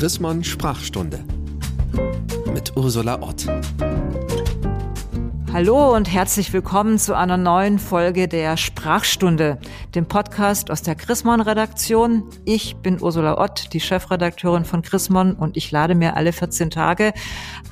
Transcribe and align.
Chrismon 0.00 0.42
Sprachstunde 0.42 1.22
mit 2.54 2.74
Ursula 2.74 3.20
Ott. 3.20 3.46
Hallo 5.52 5.96
und 5.96 6.12
herzlich 6.12 6.52
willkommen 6.52 6.96
zu 6.96 7.16
einer 7.16 7.36
neuen 7.36 7.80
Folge 7.80 8.28
der 8.28 8.56
Sprachstunde, 8.56 9.58
dem 9.96 10.06
Podcast 10.06 10.70
aus 10.70 10.82
der 10.82 10.94
Chrismon 10.94 11.40
Redaktion. 11.40 12.22
Ich 12.44 12.76
bin 12.76 13.02
Ursula 13.02 13.36
Ott, 13.36 13.72
die 13.72 13.80
Chefredakteurin 13.80 14.64
von 14.64 14.82
Chrismon 14.82 15.34
und 15.34 15.56
ich 15.56 15.72
lade 15.72 15.96
mir 15.96 16.14
alle 16.14 16.32
14 16.32 16.70
Tage 16.70 17.12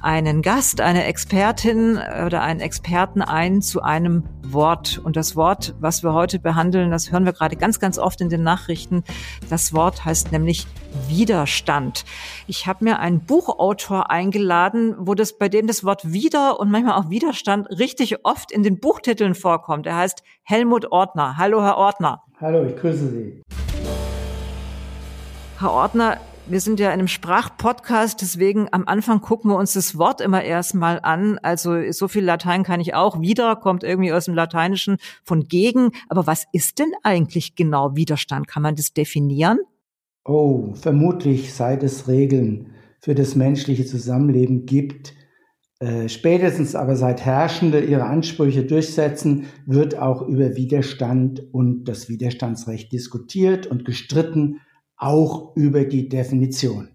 einen 0.03 0.43
Gast, 0.43 0.81
eine 0.81 1.05
Expertin 1.05 2.01
oder 2.27 2.43
einen 2.43 2.59
Experten 2.59 3.23
ein 3.23 3.63
zu 3.63 3.81
einem 3.81 4.25
Wort. 4.43 4.99
Und 4.99 5.17
das 5.17 5.37
Wort, 5.37 5.75
was 5.79 6.03
wir 6.03 6.13
heute 6.13 6.41
behandeln, 6.41 6.91
das 6.91 7.13
hören 7.13 7.25
wir 7.25 7.33
gerade 7.33 7.57
ganz, 7.57 7.79
ganz 7.79 7.99
oft 7.99 8.21
in 8.21 8.29
den 8.29 8.43
Nachrichten. 8.43 9.05
Das 9.51 9.73
Wort 9.73 10.05
heißt 10.05 10.33
nämlich 10.33 10.67
Widerstand. 11.07 12.05
Ich 12.47 12.67
habe 12.67 12.85
mir 12.85 12.99
einen 12.99 13.21
Buchautor 13.21 14.11
eingeladen, 14.11 14.95
wo 14.99 15.15
das 15.15 15.39
bei 15.39 15.49
dem 15.49 15.67
das 15.67 15.85
Wort 15.85 16.13
Wider 16.13 16.59
und 16.59 16.71
manchmal 16.71 16.95
auch 16.95 17.11
Widerstand 17.11 17.68
richtig 17.71 18.25
oft 18.25 18.53
in 18.53 18.63
den 18.63 18.81
Buchtiteln 18.81 19.35
vorkommt. 19.35 19.87
Er 19.87 19.97
heißt 19.97 20.23
Helmut 20.43 20.91
Ordner. 20.93 21.37
Hallo, 21.37 21.63
Herr 21.63 21.77
Ordner. 21.77 22.23
Hallo, 22.41 22.65
ich 22.65 22.77
grüße 22.77 23.09
Sie. 23.09 23.43
Herr 25.59 25.73
Ordner, 25.73 26.19
wir 26.47 26.61
sind 26.61 26.81
ja 26.81 26.87
in 26.87 26.95
einem 26.95 27.09
Sprachpodcast, 27.09 28.23
deswegen 28.23 28.69
am 28.73 28.85
Anfang 28.87 29.21
gucken 29.21 29.51
wir 29.51 29.57
uns 29.59 29.75
das 29.75 29.99
Wort 29.99 30.21
immer 30.21 30.43
erstmal 30.43 31.01
an. 31.03 31.39
Also 31.43 31.93
so 31.93 32.09
viel 32.09 32.25
Latein 32.25 32.63
kann 32.63 32.81
ich 32.81 32.95
auch. 32.95 33.21
Wieder 33.21 33.57
kommt 33.57 33.85
irgendwie 33.85 34.13
aus 34.13 34.27
dem 34.27 34.35
Lateinischen 34.35 34.97
von 35.25 35.45
gegen. 35.45 35.91
Aber 36.09 36.27
was 36.27 36.47
ist 36.53 36.79
denn 36.79 36.93
eigentlich 37.03 37.55
genau 37.55 37.97
Widerstand? 37.97 38.49
Kann 38.49 38.63
man 38.63 38.77
das 38.77 38.95
definieren? 38.95 39.59
Oh, 40.25 40.75
vermutlich 40.75 41.53
seit 41.53 41.83
es 41.83 42.09
Regeln 42.09 42.73
für 43.01 43.15
das 43.15 43.35
menschliche 43.35 43.85
Zusammenleben 43.85 44.65
gibt, 44.65 45.15
äh, 45.81 46.09
spätestens 46.09 46.75
aber 46.75 46.97
seit 46.97 47.25
Herrschende 47.25 47.81
ihre 47.81 48.05
Ansprüche 48.05 48.65
durchsetzen, 48.65 49.47
wird 49.65 49.97
auch 49.97 50.23
über 50.23 50.57
Widerstand 50.57 51.43
und 51.53 51.85
das 51.85 52.09
Widerstandsrecht 52.09 52.93
diskutiert 52.93 53.67
und 53.67 53.85
gestritten 53.85 54.61
auch 54.97 55.55
über 55.55 55.85
die 55.85 56.09
Definition. 56.09 56.89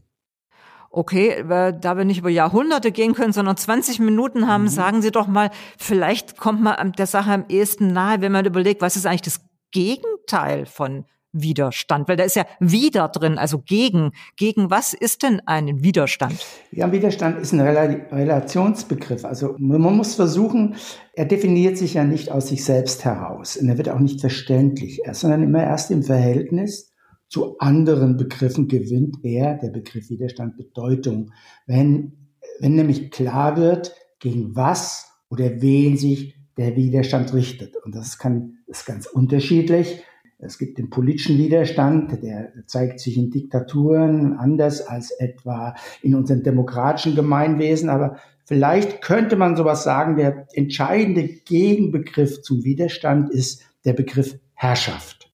Okay, 0.95 1.44
da 1.48 1.98
wir 1.98 2.06
nicht 2.06 2.20
über 2.20 2.30
Jahrhunderte 2.30 2.92
gehen 2.92 3.14
können, 3.14 3.34
sondern 3.34 3.58
20 3.58 4.00
Minuten 4.00 4.48
haben, 4.48 4.66
mhm. 4.66 4.70
sagen 4.70 5.02
Sie 5.02 5.11
doch 5.11 5.28
mal, 5.28 5.50
vielleicht 5.78 6.38
kommt 6.38 6.61
man 6.61 6.92
der 6.92 7.08
Sache 7.08 7.31
am 7.31 7.45
ehesten 7.50 7.88
nahe, 7.88 8.22
wenn 8.22 8.31
man 8.31 8.45
überlegt, 8.45 8.81
was 8.81 8.95
ist 8.95 9.08
eigentlich 9.08 9.22
das 9.22 9.42
Gegenteil 9.72 10.66
von 10.66 11.06
Widerstand? 11.34 12.08
Weil 12.08 12.17
da 12.17 12.23
ist 12.23 12.36
ja 12.36 12.45
wieder 12.59 13.09
drin, 13.09 13.38
also 13.38 13.59
gegen. 13.59 14.12
Gegen 14.38 14.70
was 14.70 14.94
ist 14.94 15.23
denn 15.23 15.42
ein 15.45 15.84
Widerstand? 15.84 16.45
Ja, 16.72 16.92
Widerstand 16.92 17.39
ist 17.39 17.52
ein 17.52 17.59
Relationsbegriff. 17.59 19.26
Also 19.26 19.56
man 19.58 19.81
muss 19.81 20.16
versuchen, 20.16 20.76
er 21.14 21.26
definiert 21.26 21.78
sich 21.78 21.95
ja 21.95 22.04
nicht 22.04 22.31
aus 22.31 22.48
sich 22.48 22.64
selbst 22.64 23.04
heraus 23.04 23.58
und 23.58 23.67
er 23.67 23.78
wird 23.78 23.89
auch 23.89 24.00
nicht 24.00 24.22
verständlich, 24.22 25.02
sondern 25.11 25.44
immer 25.44 25.64
erst 25.64 25.92
im 25.92 26.04
Verhältnis 26.04 26.94
zu 27.34 27.58
anderen 27.58 28.16
Begriffen 28.16 28.67
gewinnt 28.67 29.17
er, 29.23 29.56
der 29.56 29.70
Begriff 29.70 30.11
Widerstand, 30.11 30.56
Bedeutung. 30.56 31.31
Wenn, 31.66 32.30
wenn 32.59 32.76
nämlich 32.76 33.09
klar 33.09 33.58
wird, 33.58 33.95
gegen 34.20 34.56
was 34.56 35.11
oder 35.31 35.59
wen 35.59 35.98
sich 35.98 36.36
der 36.58 36.76
Widerstand 36.76 37.34
richtet. 37.34 37.76
Und 37.84 37.95
das 37.95 38.20
kann, 38.20 38.59
ist 38.67 38.86
ganz 38.86 39.08
unterschiedlich. 39.08 40.04
Es 40.45 40.58
gibt 40.58 40.77
den 40.77 40.89
politischen 40.89 41.38
Widerstand, 41.38 42.22
der 42.23 42.52
zeigt 42.66 42.99
sich 42.99 43.17
in 43.17 43.31
Diktaturen 43.31 44.38
anders 44.38 44.81
als 44.81 45.11
etwa 45.11 45.75
in 46.02 46.16
unseren 46.16 46.44
demokratischen 46.44 47.16
Gemeinwesen. 47.16 47.89
Aber 47.89 48.17
vielleicht 48.45 49.02
könnte 49.02 49.36
man 49.36 49.55
sowas 49.55 49.83
sagen, 49.83 50.17
der 50.17 50.48
entscheidende 50.53 51.27
Gegenbegriff 51.27 52.42
zum 52.42 52.64
Widerstand 52.64 53.30
ist 53.30 53.64
der 53.86 53.93
Begriff 53.93 54.39
Herrschaft. 54.53 55.32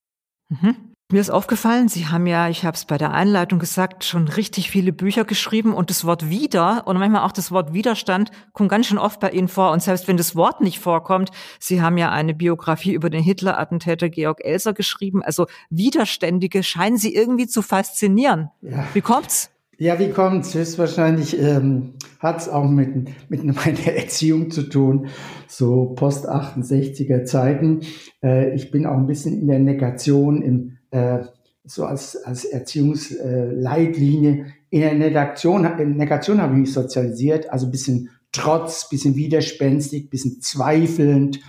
Mhm. 0.50 0.89
Mir 1.12 1.22
ist 1.22 1.32
aufgefallen, 1.32 1.88
Sie 1.88 2.06
haben 2.06 2.28
ja, 2.28 2.50
ich 2.50 2.66
habe 2.66 2.76
es 2.76 2.86
bei 2.86 3.00
der 3.00 3.12
Einleitung 3.12 3.58
gesagt, 3.58 4.04
schon 4.04 4.28
richtig 4.28 4.70
viele 4.70 4.94
Bücher 4.94 5.26
geschrieben 5.26 5.74
und 5.74 5.90
das 5.90 6.06
Wort 6.06 6.30
wieder 6.30 6.86
und 6.86 7.00
manchmal 7.00 7.24
auch 7.24 7.32
das 7.32 7.52
Wort 7.52 7.74
Widerstand 7.74 8.30
kommt 8.54 8.70
ganz 8.70 8.86
schön 8.86 9.00
oft 9.00 9.20
bei 9.20 9.32
Ihnen 9.32 9.48
vor. 9.48 9.72
Und 9.72 9.82
selbst 9.82 10.08
wenn 10.08 10.18
das 10.18 10.36
Wort 10.36 10.62
nicht 10.62 10.78
vorkommt, 10.78 11.32
Sie 11.60 11.82
haben 11.82 11.98
ja 11.98 12.12
eine 12.12 12.36
Biografie 12.36 12.94
über 12.94 13.10
den 13.10 13.24
Hitler-Attentäter 13.24 14.10
Georg 14.10 14.46
Elser 14.46 14.74
geschrieben. 14.74 15.24
Also 15.24 15.48
Widerständige 15.72 16.62
scheinen 16.62 16.98
Sie 16.98 17.16
irgendwie 17.16 17.48
zu 17.48 17.64
faszinieren. 17.64 18.52
Ja. 18.62 18.86
Wie 18.94 19.02
kommt's? 19.02 19.50
Ja, 19.80 19.98
wie 19.98 20.12
kommt's? 20.12 20.54
Höchstwahrscheinlich 20.54 21.40
ähm, 21.42 21.94
hat's 22.20 22.48
auch 22.48 22.70
mit, 22.70 23.10
mit 23.32 23.44
meiner 23.44 23.88
Erziehung 23.96 24.52
zu 24.52 24.62
tun, 24.62 25.08
so 25.48 25.96
Post-68er 25.96 27.24
Zeiten. 27.24 27.80
Äh, 28.22 28.54
ich 28.54 28.70
bin 28.70 28.86
auch 28.86 28.98
ein 28.98 29.08
bisschen 29.08 29.42
in 29.42 29.48
der 29.48 29.58
Negation 29.58 30.44
im 30.44 30.79
äh, 30.92 31.20
so 31.64 31.86
als, 31.86 32.16
als 32.24 32.46
Erziehungsleitlinie. 32.46 34.48
In 34.72 34.82
der 34.82 34.94
Negation, 34.94 35.66
in 35.66 35.98
Negation 35.98 36.42
habe 36.42 36.54
ich 36.54 36.60
mich 36.60 36.74
sozialisiert, 36.74 37.52
also 37.52 37.70
bisschen 37.70 38.10
Trotz, 38.32 38.90
bisschen 38.90 39.16
widerspenstig, 39.16 40.10
bisschen 40.10 40.42
zweifelnd. 40.42 41.40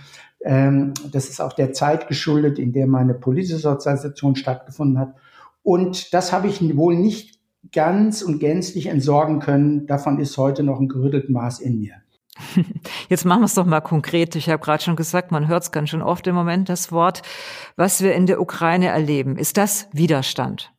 Ähm, 0.43 0.93
das 1.11 1.29
ist 1.29 1.39
auch 1.39 1.53
der 1.53 1.73
Zeit 1.73 2.07
geschuldet, 2.07 2.57
in 2.57 2.73
der 2.73 2.87
meine 2.87 3.13
politische 3.13 3.59
Sozialisation 3.59 4.35
stattgefunden 4.35 4.97
hat. 4.97 5.13
Und 5.61 6.13
das 6.13 6.33
habe 6.33 6.47
ich 6.47 6.75
wohl 6.75 6.95
nicht 6.95 7.39
ganz 7.71 8.23
und 8.23 8.39
gänzlich 8.39 8.87
entsorgen 8.87 9.39
können. 9.39 9.85
Davon 9.85 10.19
ist 10.19 10.37
heute 10.37 10.63
noch 10.63 10.79
ein 10.79 10.87
gerüttelt 10.87 11.29
Maß 11.29 11.59
in 11.59 11.79
mir. 11.79 11.93
Jetzt 13.09 13.25
machen 13.25 13.41
wir 13.41 13.45
es 13.45 13.53
doch 13.53 13.65
mal 13.65 13.81
konkret. 13.81 14.35
Ich 14.35 14.49
habe 14.49 14.63
gerade 14.63 14.83
schon 14.83 14.95
gesagt, 14.95 15.31
man 15.31 15.47
hört 15.47 15.63
es 15.63 15.71
ganz 15.71 15.89
schön 15.89 16.01
oft 16.01 16.27
im 16.27 16.35
Moment 16.35 16.69
das 16.69 16.91
Wort, 16.91 17.21
was 17.75 18.01
wir 18.01 18.13
in 18.13 18.25
der 18.25 18.41
Ukraine 18.41 18.87
erleben. 18.87 19.37
Ist 19.37 19.57
das 19.57 19.87
Widerstand? 19.91 20.71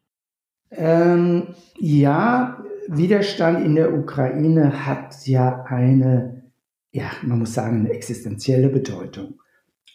Ähm, 0.70 1.54
ja, 1.78 2.62
Widerstand 2.88 3.64
in 3.64 3.74
der 3.74 3.92
Ukraine 3.94 4.86
hat 4.86 5.26
ja 5.26 5.64
eine, 5.64 6.50
ja, 6.92 7.10
man 7.22 7.40
muss 7.40 7.54
sagen, 7.54 7.80
eine 7.80 7.90
existenzielle 7.90 8.68
Bedeutung. 8.68 9.40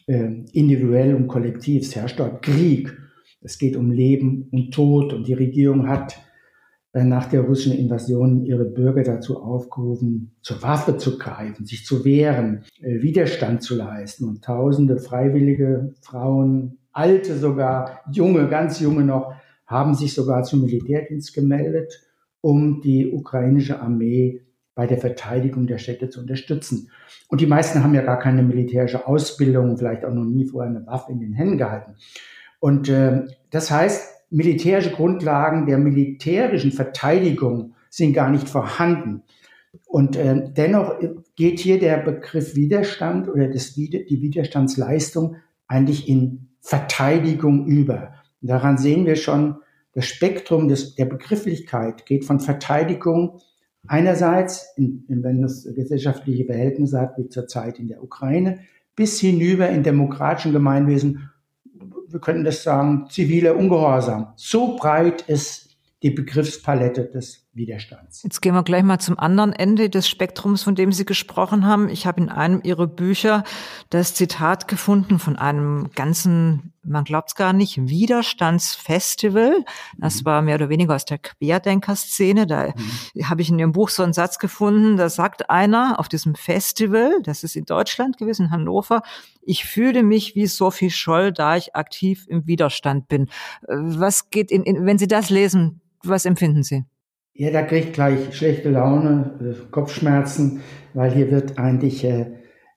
Ähm, 0.08 0.46
individuell 0.54 1.16
und 1.16 1.28
kollektiv. 1.28 1.94
Herrscht 1.96 2.20
dort 2.20 2.42
Krieg. 2.42 2.96
Es 3.42 3.58
geht 3.58 3.76
um 3.76 3.92
Leben 3.92 4.48
und 4.52 4.74
Tod 4.74 5.14
und 5.14 5.28
die 5.28 5.34
Regierung 5.34 5.88
hat 5.88 6.20
nach 6.94 7.28
der 7.28 7.42
russischen 7.42 7.78
Invasion 7.78 8.44
ihre 8.46 8.66
Bürger 8.66 9.04
dazu 9.04 9.42
aufgerufen, 9.42 10.36
zur 10.42 10.62
Waffe 10.64 10.98
zu 10.98 11.18
greifen, 11.18 11.66
sich 11.66 11.86
zu 11.86 12.06
wehren, 12.06 12.64
äh, 12.82 13.02
Widerstand 13.02 13.62
zu 13.62 13.76
leisten. 13.76 14.26
Und 14.26 14.44
tausende 14.44 14.98
freiwillige 14.98 15.94
Frauen, 16.02 16.80
alte 16.92 17.38
sogar, 17.38 18.02
junge, 18.12 18.48
ganz 18.48 18.80
junge 18.80 19.04
noch, 19.04 19.34
haben 19.66 19.94
sich 19.94 20.14
sogar 20.14 20.44
zum 20.44 20.62
Militärdienst 20.62 21.34
gemeldet, 21.34 22.02
um 22.42 22.82
die 22.82 23.12
ukrainische 23.12 23.80
Armee 23.80 24.42
bei 24.74 24.88
der 24.88 24.98
Verteidigung 24.98 25.68
der 25.68 25.80
Städte 25.80 26.10
zu 26.10 26.22
unterstützen. 26.22 26.90
Und 27.30 27.42
die 27.42 27.48
meisten 27.48 27.84
haben 27.84 27.96
ja 27.96 28.04
gar 28.04 28.20
keine 28.20 28.44
militärische 28.44 29.08
Ausbildung, 29.08 29.78
vielleicht 29.78 30.06
auch 30.06 30.14
noch 30.14 30.24
nie 30.24 30.46
vorher 30.46 30.70
eine 30.70 30.86
Waffe 30.86 31.12
in 31.12 31.20
den 31.20 31.34
Händen 31.34 31.58
gehalten. 31.58 31.96
Und 32.60 32.88
äh, 32.88 33.26
das 33.50 33.72
heißt, 33.72 34.17
militärische 34.30 34.92
Grundlagen 34.92 35.66
der 35.66 35.78
militärischen 35.78 36.72
Verteidigung 36.72 37.74
sind 37.90 38.14
gar 38.14 38.30
nicht 38.30 38.50
vorhanden. 38.50 39.24
Und 39.86 40.16
äh, 40.16 40.52
dennoch 40.52 40.96
geht 41.36 41.60
hier 41.60 41.80
der 41.80 41.98
Begriff 41.98 42.56
Widerstand 42.56 43.30
oder 43.30 43.48
das, 43.48 43.74
die 43.74 44.22
Widerstandsleistung 44.22 45.38
eigentlich 45.68 46.10
in 46.10 46.50
Verteidigung 46.62 47.68
über. 47.68 48.14
Daran 48.42 48.78
sehen 48.78 49.06
wir 49.06 49.16
schon, 49.16 49.58
das 49.94 50.06
Spektrum 50.06 50.68
des, 50.68 50.96
der 50.96 51.06
Begrifflichkeit 51.06 52.06
geht 52.06 52.26
von 52.26 52.40
Verteidigung 52.40 53.40
einerseits, 53.88 54.74
in, 54.76 55.06
in, 55.08 55.24
wenn 55.24 55.44
es 55.44 55.68
gesellschaftliche 55.76 56.46
Verhältnisse 56.46 57.00
hat, 57.00 57.18
wie 57.18 57.30
zurzeit 57.30 57.80
in 57.80 57.88
der 57.88 58.04
Ukraine, 58.04 58.60
bis 58.96 59.20
hinüber 59.20 59.70
in 59.70 59.84
demokratischen 59.84 60.54
Gemeinwesen 60.54 61.30
wir 62.10 62.20
können 62.20 62.44
das 62.44 62.64
sagen, 62.64 63.08
ziviler 63.10 63.56
Ungehorsam. 63.56 64.34
So 64.36 64.76
breit 64.78 65.24
ist 65.24 65.68
die 66.04 66.12
Begriffspalette 66.12 67.06
des 67.06 67.48
Widerstands. 67.54 68.22
Jetzt 68.22 68.42
gehen 68.42 68.54
wir 68.54 68.64
gleich 68.64 68.84
mal 68.84 69.00
zum 69.00 69.18
anderen 69.18 69.52
Ende 69.52 69.90
des 69.90 70.08
Spektrums, 70.08 70.62
von 70.62 70.76
dem 70.76 70.92
Sie 70.92 71.06
gesprochen 71.06 71.66
haben. 71.66 71.90
Ich 71.90 72.06
habe 72.06 72.22
in 72.22 72.30
einem 72.30 72.62
Ihrer 72.64 72.86
Bücher 72.86 73.44
das 73.90 74.14
Zitat 74.14 74.68
gefunden 74.68 75.20
von 75.20 75.38
einem 75.38 75.90
ganzen, 75.96 76.74
man 76.84 77.04
glaubt 77.04 77.30
es 77.30 77.36
gar 77.36 77.54
nicht, 77.54 77.88
Widerstandsfestival. 77.88 79.64
Das 79.98 80.22
mhm. 80.22 80.26
war 80.26 80.42
mehr 80.42 80.56
oder 80.56 80.70
weniger 80.70 80.96
aus 80.96 81.06
der 81.06 81.20
Querdenkerszene. 81.20 82.48
Da 82.48 82.74
mhm. 82.76 83.30
habe 83.30 83.42
ich 83.42 83.50
in 83.50 83.60
Ihrem 83.60 83.72
Buch 83.72 83.90
so 83.90 84.04
einen 84.04 84.14
Satz 84.14 84.40
gefunden, 84.40 84.98
da 84.98 85.10
sagt 85.10 85.50
einer 85.50 86.00
auf 86.00 86.10
diesem 86.10 86.36
Festival, 86.36 87.22
das 87.24 87.44
ist 87.44 87.56
in 87.56 87.66
Deutschland 87.66 88.18
gewesen, 88.18 88.48
in 88.48 88.52
Hannover, 88.52 89.02
ich 89.42 89.64
fühle 89.64 90.04
mich 90.04 90.36
wie 90.36 90.48
Sophie 90.48 90.92
Scholl, 90.92 91.32
da 91.32 91.56
ich 91.56 91.76
aktiv 91.76 92.26
im 92.28 92.48
Widerstand 92.48 93.08
bin. 93.08 93.30
Was 93.68 94.30
geht 94.30 94.52
in, 94.52 94.64
in 94.64 94.86
wenn 94.86 94.98
Sie 94.98 95.08
das 95.08 95.30
lesen, 95.30 95.82
was 96.04 96.26
empfinden 96.26 96.64
Sie? 96.64 96.84
Ja, 97.34 97.52
da 97.52 97.62
kriege 97.62 97.88
ich 97.88 97.94
gleich 97.94 98.36
schlechte 98.36 98.72
Laune, 98.72 99.32
äh, 99.40 99.70
Kopfschmerzen, 99.70 100.62
weil 100.96 101.14
hier 101.14 101.30
wird 101.30 101.60
eigentlich 101.60 102.04
äh, 102.04 102.32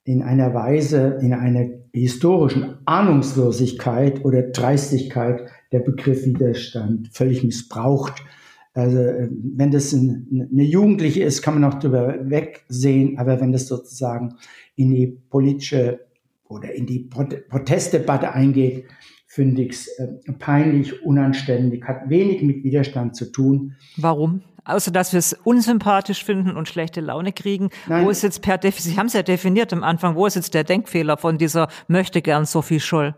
in 0.05 0.23
einer 0.23 0.55
Weise, 0.55 1.19
in 1.21 1.35
einer 1.35 1.67
historischen 1.93 2.79
Ahnungslosigkeit 2.85 4.25
oder 4.25 4.43
Dreistigkeit 4.43 5.49
der 5.73 5.81
Begriff 5.81 6.25
Widerstand 6.25 7.09
völlig 7.13 7.45
missbraucht. 7.45 8.23
Also 8.73 8.99
äh, 8.99 9.29
wenn 9.31 9.71
das 9.71 9.93
eine 9.93 10.63
Jugendliche 10.63 11.23
ist, 11.23 11.43
kann 11.43 11.61
man 11.61 11.71
noch 11.71 11.79
drüber 11.79 12.19
wegsehen, 12.23 13.19
aber 13.19 13.41
wenn 13.41 13.53
das 13.53 13.67
sozusagen 13.67 14.37
in 14.77 14.91
die 14.91 15.07
politische 15.29 16.01
oder 16.49 16.73
in 16.75 16.87
die 16.87 17.09
Protestdebatte 17.49 18.33
eingeht, 18.33 18.85
es 19.37 19.89
äh, 19.99 20.33
peinlich, 20.39 21.03
unanständig, 21.05 21.85
hat 21.85 22.09
wenig 22.09 22.43
mit 22.43 22.65
Widerstand 22.65 23.17
zu 23.17 23.31
tun. 23.31 23.77
Warum? 23.97 24.43
Außer 24.65 24.91
dass 24.91 25.13
wir 25.13 25.19
es 25.19 25.33
unsympathisch 25.33 26.25
finden 26.25 26.57
und 26.57 26.69
schlechte 26.69 27.01
Laune 27.01 27.33
kriegen. 27.33 27.71
Nein. 27.89 28.05
Wo 28.05 28.11
ist 28.11 28.23
jetzt 28.23 28.43
per 28.43 28.59
Definition, 28.59 28.93
Sie 28.93 28.99
haben 28.99 29.07
es 29.07 29.15
ja 29.15 29.23
definiert 29.23 29.73
am 29.73 29.83
Anfang, 29.83 30.15
wo 30.15 30.27
ist 30.27 30.37
jetzt 30.37 30.55
der 30.55 30.65
Denkfehler 30.65 31.17
von 31.17 31.39
dieser 31.39 31.69
möchte 31.89 32.23
gern 32.23 32.45
Sophie 32.45 32.81
Scholl? 32.81 33.15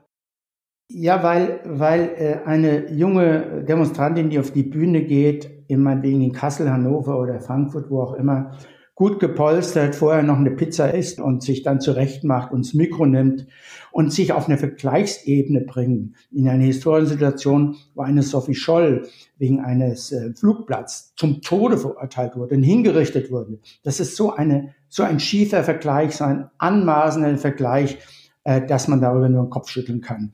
Ja, 0.89 1.23
weil, 1.23 1.61
weil 1.65 2.11
äh, 2.17 2.47
eine 2.47 2.93
junge 2.93 3.65
Demonstrantin, 3.67 4.29
die 4.29 4.39
auf 4.39 4.53
die 4.53 4.63
Bühne 4.63 5.03
geht, 5.03 5.51
immer 5.69 6.03
wegen 6.03 6.21
in 6.21 6.33
Kassel, 6.33 6.71
Hannover 6.71 7.19
oder 7.19 7.41
Frankfurt, 7.41 7.91
wo 7.91 8.03
auch 8.03 8.15
immer, 8.15 8.59
gut 9.03 9.19
gepolstert, 9.19 9.97
vorher 9.97 10.23
noch 10.23 10.37
eine 10.37 10.53
Pizza 10.53 10.95
isst 10.95 11.19
und 11.19 11.43
sich 11.43 11.65
dann 11.65 11.81
zurecht 11.81 12.23
macht 12.23 12.53
und 12.53 12.65
das 12.65 12.73
Mikro 12.73 13.05
nimmt 13.05 13.49
und 13.91 14.13
sich 14.13 14.33
auf 14.33 14.47
eine 14.47 14.59
Vergleichsebene 14.59 15.63
bringen. 15.63 16.15
In 16.31 16.49
einer 16.49 16.63
historischen 16.63 17.09
Situation, 17.09 17.75
wo 17.97 18.03
eine 18.03 18.23
Sophie 18.23 18.55
Scholl 18.55 19.09
wegen 19.39 19.59
eines 19.59 20.13
äh, 20.13 20.33
Flugplatz 20.35 21.15
zum 21.17 21.41
Tode 21.41 21.79
verurteilt 21.79 22.37
wurde 22.37 22.55
und 22.55 22.63
hingerichtet 22.63 23.33
wurde. 23.33 23.59
Das 23.83 23.99
ist 23.99 24.15
so 24.15 24.35
eine, 24.35 24.73
so 24.89 25.03
ein 25.03 25.19
schiefer 25.19 25.65
Vergleich, 25.65 26.15
so 26.15 26.23
ein 26.23 26.49
anmaßender 26.59 27.37
Vergleich, 27.39 27.99
äh, 28.45 28.65
dass 28.65 28.87
man 28.87 29.01
darüber 29.01 29.29
nur 29.29 29.47
den 29.47 29.51
Kopf 29.51 29.69
schütteln 29.69 30.01
kann. 30.01 30.33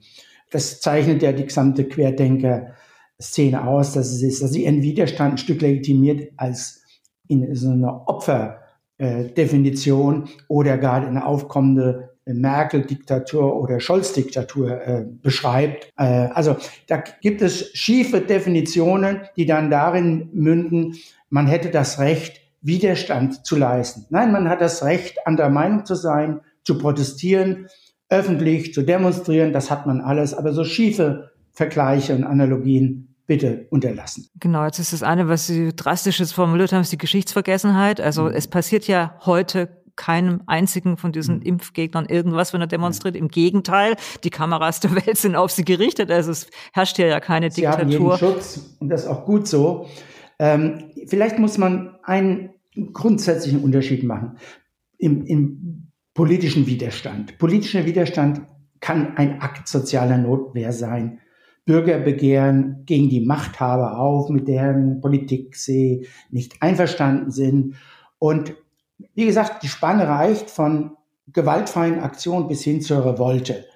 Das 0.51 0.79
zeichnet 0.79 1.23
ja 1.23 1.31
die 1.31 1.45
gesamte 1.45 1.85
Querdenker-Szene 1.85 3.67
aus, 3.67 3.93
dass 3.93 4.11
es 4.11 4.21
ist, 4.21 4.43
dass 4.43 4.51
sie 4.51 4.65
ihren 4.65 4.83
Widerstand 4.83 5.31
ein 5.31 5.37
Stück 5.39 5.59
legitimiert 5.59 6.33
als 6.37 6.83
in 7.29 7.55
so 7.55 7.69
einer 7.71 8.07
Opferdefinition 8.99 10.29
oder 10.47 10.77
gar 10.77 11.05
eine 11.05 11.25
aufkommende 11.25 12.09
Merkel-Diktatur 12.25 13.55
oder 13.55 13.79
Scholz-Diktatur 13.79 14.69
äh, 14.69 15.05
beschreibt. 15.21 15.91
Äh, 15.97 16.03
also 16.33 16.57
da 16.87 17.03
gibt 17.21 17.41
es 17.41 17.71
schiefe 17.73 18.21
Definitionen, 18.21 19.21
die 19.35 19.45
dann 19.45 19.71
darin 19.71 20.29
münden, 20.33 20.95
man 21.29 21.47
hätte 21.47 21.69
das 21.69 21.99
Recht, 21.99 22.41
Widerstand 22.61 23.45
zu 23.45 23.55
leisten. 23.55 24.05
Nein, 24.09 24.33
man 24.33 24.49
hat 24.49 24.59
das 24.59 24.83
Recht, 24.83 25.25
anderer 25.25 25.49
Meinung 25.49 25.85
zu 25.85 25.95
sein, 25.95 26.41
zu 26.63 26.77
protestieren, 26.77 27.67
öffentlich 28.09 28.73
zu 28.73 28.81
demonstrieren, 28.81 29.53
das 29.53 29.71
hat 29.71 29.87
man 29.87 30.01
alles. 30.01 30.33
Aber 30.33 30.51
so 30.51 30.65
schiefe 30.65 31.31
Vergleiche 31.51 32.13
und 32.15 32.25
Analogien 32.25 33.08
bitte 33.29 33.67
unterlassen. 33.69 34.27
Genau, 34.39 34.65
jetzt 34.65 34.79
ist 34.79 34.91
das 34.91 35.03
eine, 35.03 35.29
was 35.29 35.45
Sie 35.45 35.71
drastisches 35.75 36.31
formuliert 36.33 36.73
haben, 36.73 36.81
ist 36.81 36.91
die 36.91 36.97
Geschichtsvergessenheit. 36.97 38.01
Also 38.01 38.23
mhm. 38.23 38.31
es 38.33 38.47
passiert 38.47 38.87
ja 38.87 39.19
heute 39.23 39.69
keinem 39.95 40.41
einzigen 40.47 40.97
von 40.97 41.11
diesen 41.11 41.35
mhm. 41.35 41.43
Impfgegnern 41.43 42.07
irgendwas, 42.07 42.53
wenn 42.53 42.61
er 42.61 42.65
demonstriert. 42.67 43.15
Im 43.15 43.27
Gegenteil, 43.27 43.97
die 44.23 44.31
Kameras 44.31 44.79
der 44.79 44.95
Welt 44.95 45.15
sind 45.15 45.35
auf 45.35 45.51
sie 45.51 45.63
gerichtet. 45.63 46.09
Also 46.09 46.31
es 46.31 46.47
herrscht 46.73 46.95
hier 46.95 47.05
ja 47.05 47.19
keine 47.19 47.51
sie 47.51 47.61
Diktatur. 47.61 47.83
Haben 47.83 47.91
jeden 47.91 48.17
Schutz 48.17 48.75
und 48.79 48.89
das 48.89 49.03
ist 49.03 49.07
auch 49.07 49.25
gut 49.25 49.47
so. 49.47 49.85
Ähm, 50.39 50.85
vielleicht 51.05 51.37
muss 51.37 51.59
man 51.59 51.99
einen 52.01 52.49
grundsätzlichen 52.93 53.61
Unterschied 53.61 54.03
machen 54.03 54.39
im, 54.97 55.23
im 55.27 55.91
politischen 56.15 56.65
Widerstand. 56.65 57.37
Politischer 57.37 57.85
Widerstand 57.85 58.41
kann 58.79 59.17
ein 59.17 59.39
Akt 59.39 59.67
sozialer 59.67 60.17
Notwehr 60.17 60.73
sein 60.73 61.19
Bürger 61.69 61.99
begehren 61.99 62.81
gegen 62.87 63.09
die 63.09 63.19
Machthaber 63.19 63.99
auf, 63.99 64.29
mit 64.29 64.47
deren 64.47 65.01
Politik 65.01 65.55
sie 65.55 66.07
nicht 66.31 66.63
einverstanden 66.63 67.29
sind. 67.29 67.75
Und 68.17 68.55
wie 69.13 69.27
gesagt, 69.27 69.61
die 69.61 69.67
Spanne 69.67 70.07
reicht 70.07 70.49
von 70.49 70.97
gewaltfreien 71.27 71.99
Aktionen 71.99 72.47
bis 72.47 72.63
hin 72.63 72.81
zur 72.81 73.05
Revolte. 73.05 73.67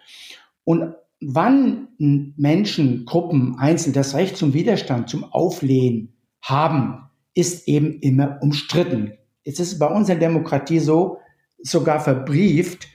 Und 0.63 0.95
wann 1.21 1.89
Menschen, 1.99 3.05
Gruppen, 3.05 3.59
Einzelne 3.59 3.93
das 3.93 4.15
Recht 4.15 4.37
zum 4.37 4.55
Widerstand, 4.55 5.07
zum 5.07 5.25
Auflehnen 5.25 6.13
haben, 6.41 7.11
ist 7.35 7.67
eben 7.67 7.99
immer 7.99 8.39
umstritten. 8.41 9.13
Jetzt 9.43 9.59
ist 9.59 9.73
es 9.73 9.77
bei 9.77 9.85
uns 9.85 10.09
in 10.09 10.19
der 10.19 10.29
Demokratie 10.29 10.79
so, 10.79 11.19
sogar 11.61 11.99
verbrieft, 11.99 12.87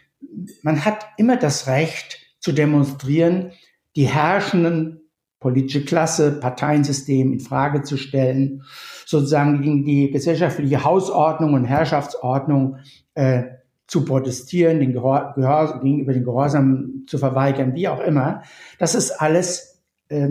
man 0.62 0.84
hat 0.84 1.06
immer 1.18 1.36
das 1.36 1.68
Recht 1.68 2.18
zu 2.40 2.50
demonstrieren, 2.50 3.52
die 3.98 4.06
herrschenden 4.06 5.00
politische 5.40 5.84
Klasse, 5.84 6.38
Parteiensystem 6.38 7.32
in 7.32 7.40
Frage 7.40 7.82
zu 7.82 7.96
stellen, 7.96 8.62
sozusagen 9.04 9.60
gegen 9.60 9.84
die 9.84 10.12
gesellschaftliche 10.12 10.84
Hausordnung 10.84 11.54
und 11.54 11.64
Herrschaftsordnung 11.64 12.76
äh, 13.14 13.42
zu 13.88 14.04
protestieren, 14.04 14.78
den 14.78 14.92
Gehör, 14.92 15.32
Gehör, 15.34 15.80
gegenüber 15.82 16.12
den 16.12 16.22
Gehorsam 16.22 17.06
zu 17.08 17.18
verweigern, 17.18 17.74
wie 17.74 17.88
auch 17.88 17.98
immer. 17.98 18.42
Das 18.78 18.94
ist 18.94 19.10
alles 19.10 19.82
äh, 20.10 20.28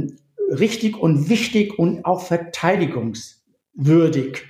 richtig 0.49 0.97
und 0.97 1.27
wichtig 1.27 1.77
und 1.77 2.05
auch 2.05 2.21
verteidigungswürdig. 2.21 4.45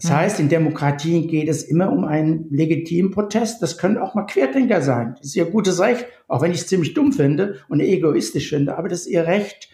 Das 0.00 0.10
mhm. 0.10 0.14
heißt, 0.14 0.40
in 0.40 0.48
Demokratien 0.48 1.28
geht 1.28 1.48
es 1.48 1.62
immer 1.62 1.90
um 1.92 2.04
einen 2.04 2.48
legitimen 2.50 3.10
Protest. 3.10 3.62
Das 3.62 3.78
können 3.78 3.98
auch 3.98 4.14
mal 4.14 4.24
Querdenker 4.24 4.82
sein. 4.82 5.14
Das 5.16 5.26
ist 5.26 5.36
ihr 5.36 5.46
gutes 5.46 5.80
Recht, 5.80 6.06
auch 6.28 6.42
wenn 6.42 6.50
ich 6.50 6.58
es 6.58 6.66
ziemlich 6.66 6.94
dumm 6.94 7.12
finde 7.12 7.56
und 7.68 7.80
egoistisch 7.80 8.50
finde, 8.50 8.76
aber 8.76 8.88
das 8.88 9.00
ist 9.00 9.08
ihr 9.08 9.26
Recht. 9.26 9.70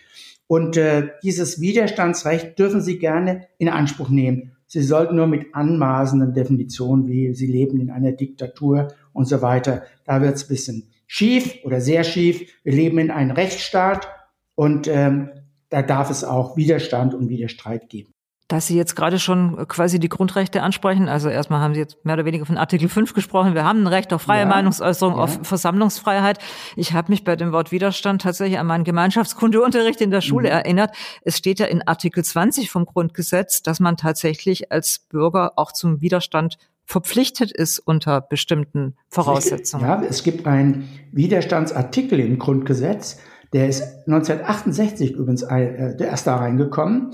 Und 0.46 0.76
äh, 0.76 1.08
dieses 1.22 1.60
Widerstandsrecht 1.60 2.58
dürfen 2.58 2.82
Sie 2.82 2.98
gerne 2.98 3.46
in 3.58 3.68
Anspruch 3.68 4.10
nehmen. 4.10 4.52
Sie 4.66 4.82
sollten 4.82 5.16
nur 5.16 5.26
mit 5.26 5.54
anmaßenden 5.54 6.34
Definitionen, 6.34 7.06
wie 7.06 7.32
Sie 7.34 7.46
leben 7.46 7.80
in 7.80 7.90
einer 7.90 8.12
Diktatur 8.12 8.88
und 9.12 9.26
so 9.26 9.42
weiter. 9.42 9.82
Da 10.04 10.20
wird 10.20 10.36
es 10.36 10.44
ein 10.44 10.48
bisschen 10.48 10.90
schief 11.06 11.56
oder 11.64 11.80
sehr 11.80 12.04
schief. 12.04 12.52
Wir 12.64 12.72
leben 12.72 12.98
in 12.98 13.10
einem 13.10 13.32
Rechtsstaat 13.32 14.08
und 14.54 14.88
ähm, 14.88 15.30
da 15.68 15.82
darf 15.82 16.10
es 16.10 16.22
auch 16.22 16.56
Widerstand 16.56 17.14
und 17.14 17.28
Widerstreit 17.28 17.88
geben 17.88 18.11
dass 18.52 18.66
Sie 18.66 18.76
jetzt 18.76 18.94
gerade 18.94 19.18
schon 19.18 19.66
quasi 19.66 19.98
die 19.98 20.10
Grundrechte 20.10 20.62
ansprechen. 20.62 21.08
Also 21.08 21.30
erstmal 21.30 21.60
haben 21.60 21.72
Sie 21.72 21.80
jetzt 21.80 22.04
mehr 22.04 22.16
oder 22.16 22.26
weniger 22.26 22.44
von 22.44 22.58
Artikel 22.58 22.90
5 22.90 23.14
gesprochen. 23.14 23.54
Wir 23.54 23.64
haben 23.64 23.84
ein 23.84 23.86
Recht 23.86 24.12
auf 24.12 24.22
freie 24.22 24.42
ja, 24.42 24.46
Meinungsäußerung, 24.46 25.14
ja. 25.16 25.22
auf 25.22 25.38
Versammlungsfreiheit. 25.42 26.38
Ich 26.76 26.92
habe 26.92 27.10
mich 27.10 27.24
bei 27.24 27.34
dem 27.34 27.52
Wort 27.52 27.72
Widerstand 27.72 28.20
tatsächlich 28.20 28.58
an 28.58 28.66
meinen 28.66 28.84
Gemeinschaftskundeunterricht 28.84 30.02
in 30.02 30.10
der 30.10 30.20
Schule 30.20 30.50
mhm. 30.50 30.54
erinnert. 30.54 30.94
Es 31.22 31.38
steht 31.38 31.60
ja 31.60 31.66
in 31.66 31.80
Artikel 31.80 32.22
20 32.22 32.70
vom 32.70 32.84
Grundgesetz, 32.84 33.62
dass 33.62 33.80
man 33.80 33.96
tatsächlich 33.96 34.70
als 34.70 34.98
Bürger 34.98 35.52
auch 35.56 35.72
zum 35.72 36.02
Widerstand 36.02 36.58
verpflichtet 36.84 37.52
ist 37.52 37.78
unter 37.78 38.20
bestimmten 38.20 38.96
Voraussetzungen. 39.08 39.86
Ja, 39.86 40.02
es 40.02 40.24
gibt 40.24 40.46
einen 40.46 40.90
Widerstandsartikel 41.12 42.20
im 42.20 42.38
Grundgesetz, 42.38 43.18
der 43.54 43.68
ist 43.68 43.82
1968 44.06 45.12
übrigens 45.12 45.42
äh, 45.42 45.96
der 45.96 46.08
erste 46.08 46.30
da 46.30 46.36
reingekommen. 46.36 47.12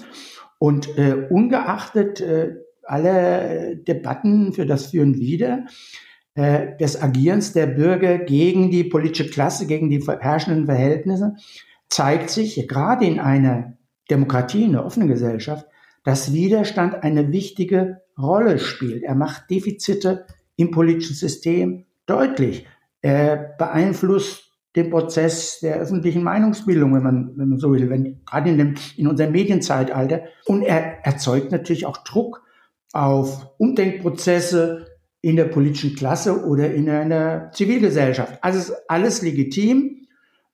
Und 0.59 0.99
äh, 0.99 1.27
ungeachtet 1.31 2.21
äh, 2.21 2.55
aller 2.83 3.75
Debatten 3.77 4.53
für 4.53 4.67
das 4.67 4.87
Für 4.87 5.03
und 5.03 5.19
Wider, 5.19 5.67
äh, 6.35 6.77
des 6.79 7.01
Agierens 7.01 7.53
der 7.53 7.67
Bürger 7.67 8.19
gegen 8.19 8.71
die 8.71 8.85
politische 8.85 9.31
Klasse, 9.31 9.67
gegen 9.67 9.91
die 9.91 10.01
herrschenden 10.01 10.67
Verhältnisse, 10.67 11.35
zeigt 11.89 12.31
sich 12.31 12.69
gerade 12.69 13.07
in 13.07 13.21
einer 13.21 13.77
Demokratie, 14.11 14.65
in 14.65 14.71
einer 14.71 14.87
offenen 14.87 15.09
Gesellschaft, 15.09 15.67
dass 16.05 16.33
Widerstand 16.33 17.03
eine 17.03 17.33
wichtige 17.33 18.03
Rolle 18.17 18.59
spielt. 18.59 19.03
Er 19.03 19.15
macht 19.15 19.51
Defizite 19.51 20.27
im 20.57 20.71
politischen 20.71 21.15
System 21.15 21.87
deutlich. 22.07 22.67
Er 23.03 23.37
beeinflusst 23.59 24.48
den 24.79 24.91
Prozess 24.91 25.61
der 25.61 25.77
öffentlichen 25.77 26.23
Meinungsbildung, 26.23 26.95
wenn 26.95 27.03
man, 27.03 27.33
wenn 27.37 27.49
man 27.49 27.59
so 27.59 27.73
will, 27.73 27.91
wenn, 27.91 28.25
gerade 28.25 28.51
in, 28.51 28.59
dem, 28.59 28.75
in 28.97 29.09
unserem 29.09 29.33
Medienzeitalter. 29.33 30.23
Und 30.47 30.63
er 30.63 31.05
erzeugt 31.05 31.51
natürlich 31.51 31.85
auch 31.85 31.99
Druck 31.99 32.43
auf 32.93 33.51
Umdenkprozesse 33.59 34.87
in 35.21 35.37
der 35.37 35.47
politischen 35.47 35.97
Klasse 35.97 36.45
oder 36.47 36.73
in 36.73 36.89
einer 36.89 37.51
Zivilgesellschaft. 37.53 38.39
Also 38.41 38.59
ist 38.59 38.85
alles 38.89 39.23
legitim, 39.23 40.07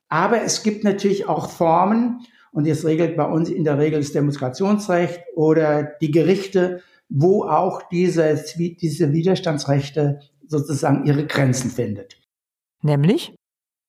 aber 0.08 0.42
es 0.42 0.62
gibt 0.62 0.84
natürlich 0.84 1.28
auch 1.28 1.50
Formen, 1.50 2.20
und 2.50 2.66
das 2.66 2.84
regelt 2.84 3.16
bei 3.16 3.26
uns 3.26 3.50
in 3.50 3.64
der 3.64 3.78
Regel 3.78 4.00
das 4.00 4.12
Demonstrationsrecht 4.12 5.20
oder 5.34 5.82
die 6.00 6.12
Gerichte, 6.12 6.82
wo 7.08 7.42
auch 7.44 7.82
diese, 7.90 8.42
diese 8.56 9.12
Widerstandsrechte 9.12 10.20
sozusagen 10.46 11.04
ihre 11.04 11.26
Grenzen 11.26 11.70
findet. 11.70 12.16
Nämlich? 12.80 13.34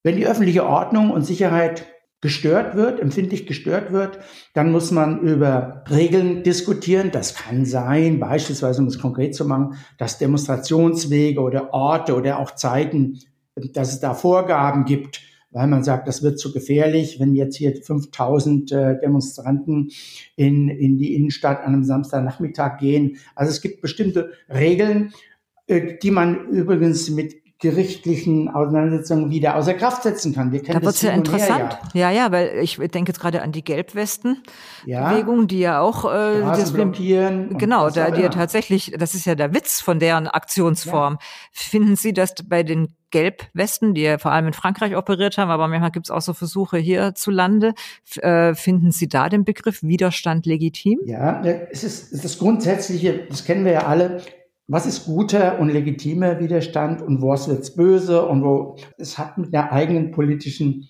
Wenn 0.05 0.17
die 0.17 0.27
öffentliche 0.27 0.67
Ordnung 0.67 1.09
und 1.09 1.25
Sicherheit 1.25 1.87
gestört 2.21 2.75
wird, 2.75 2.99
empfindlich 2.99 3.47
gestört 3.47 3.91
wird, 3.91 4.19
dann 4.53 4.71
muss 4.71 4.91
man 4.91 5.21
über 5.21 5.83
Regeln 5.89 6.43
diskutieren. 6.43 7.09
Das 7.11 7.33
kann 7.33 7.65
sein, 7.65 8.19
beispielsweise, 8.19 8.83
um 8.83 8.87
es 8.87 8.99
konkret 8.99 9.33
zu 9.33 9.45
machen, 9.45 9.79
dass 9.97 10.19
Demonstrationswege 10.19 11.41
oder 11.41 11.73
Orte 11.73 12.15
oder 12.15 12.37
auch 12.37 12.51
Zeiten, 12.51 13.17
dass 13.55 13.93
es 13.93 13.99
da 13.99 14.13
Vorgaben 14.13 14.85
gibt, 14.85 15.21
weil 15.49 15.65
man 15.65 15.83
sagt, 15.83 16.07
das 16.07 16.21
wird 16.21 16.37
zu 16.37 16.53
gefährlich, 16.53 17.19
wenn 17.19 17.33
jetzt 17.33 17.55
hier 17.55 17.75
5000 17.75 18.71
äh, 18.71 18.99
Demonstranten 18.99 19.89
in, 20.35 20.69
in 20.69 20.99
die 20.99 21.15
Innenstadt 21.15 21.61
an 21.61 21.73
einem 21.73 21.83
Samstagnachmittag 21.83 22.77
gehen. 22.77 23.17
Also 23.33 23.49
es 23.49 23.59
gibt 23.59 23.81
bestimmte 23.81 24.33
Regeln, 24.53 25.13
äh, 25.65 25.97
die 25.97 26.11
man 26.11 26.49
übrigens 26.49 27.09
mit 27.09 27.44
gerichtlichen 27.59 28.49
Auseinandersetzungen 28.49 29.29
wieder 29.29 29.55
außer 29.55 29.75
Kraft 29.75 30.03
setzen 30.03 30.35
kann. 30.35 30.51
Wir 30.51 30.61
kennen 30.61 30.81
da 30.81 30.85
wird 30.85 31.01
ja 31.01 31.11
interessant. 31.11 31.79
Ja. 31.93 32.11
ja, 32.11 32.23
ja, 32.25 32.31
weil 32.31 32.59
ich 32.61 32.75
denke 32.77 33.11
jetzt 33.11 33.19
gerade 33.19 33.41
an 33.41 33.53
die 33.53 33.63
Gelbwesten-Bewegung, 33.63 35.39
ja. 35.39 35.45
die 35.45 35.59
ja 35.59 35.79
auch 35.79 36.03
äh, 36.03 36.41
das 36.41 36.73
blockieren. 36.73 37.57
Genau, 37.57 37.89
da 37.89 38.11
die 38.11 38.21
ja 38.21 38.29
tatsächlich, 38.29 38.93
das 38.97 39.15
ist 39.15 39.25
ja 39.25 39.35
der 39.35 39.53
Witz 39.53 39.79
von 39.79 39.99
deren 39.99 40.27
Aktionsform. 40.27 41.13
Ja. 41.13 41.19
Finden 41.53 41.95
Sie, 41.95 42.11
dass 42.11 42.35
bei 42.45 42.63
den 42.63 42.89
Gelbwesten, 43.11 43.93
die 43.93 44.01
ja 44.01 44.17
vor 44.17 44.33
allem 44.33 44.47
in 44.47 44.53
Frankreich 44.53 44.97
operiert 44.97 45.37
haben, 45.37 45.49
aber 45.49 45.69
manchmal 45.69 45.91
gibt 45.91 46.07
es 46.07 46.11
auch 46.11 46.21
so 46.21 46.33
Versuche 46.33 46.77
hierzulande. 46.77 47.73
Äh, 48.17 48.53
finden 48.55 48.91
Sie 48.91 49.07
da 49.07 49.29
den 49.29 49.45
Begriff 49.45 49.81
Widerstand 49.81 50.45
legitim? 50.45 50.99
Ja, 51.05 51.41
es 51.71 51.85
ist 51.85 52.25
das 52.25 52.37
Grundsätzliche, 52.37 53.25
das 53.29 53.45
kennen 53.45 53.63
wir 53.63 53.71
ja 53.71 53.85
alle 53.85 54.21
was 54.67 54.85
ist 54.85 55.05
guter 55.05 55.59
und 55.59 55.69
legitimer 55.69 56.39
Widerstand 56.39 57.01
und 57.01 57.21
was 57.21 57.47
wird's 57.47 57.75
böse 57.75 58.25
und 58.25 58.43
wo 58.43 58.77
es 58.97 59.17
hat 59.17 59.37
mit 59.37 59.53
der 59.53 59.71
eigenen 59.71 60.11
politischen 60.11 60.89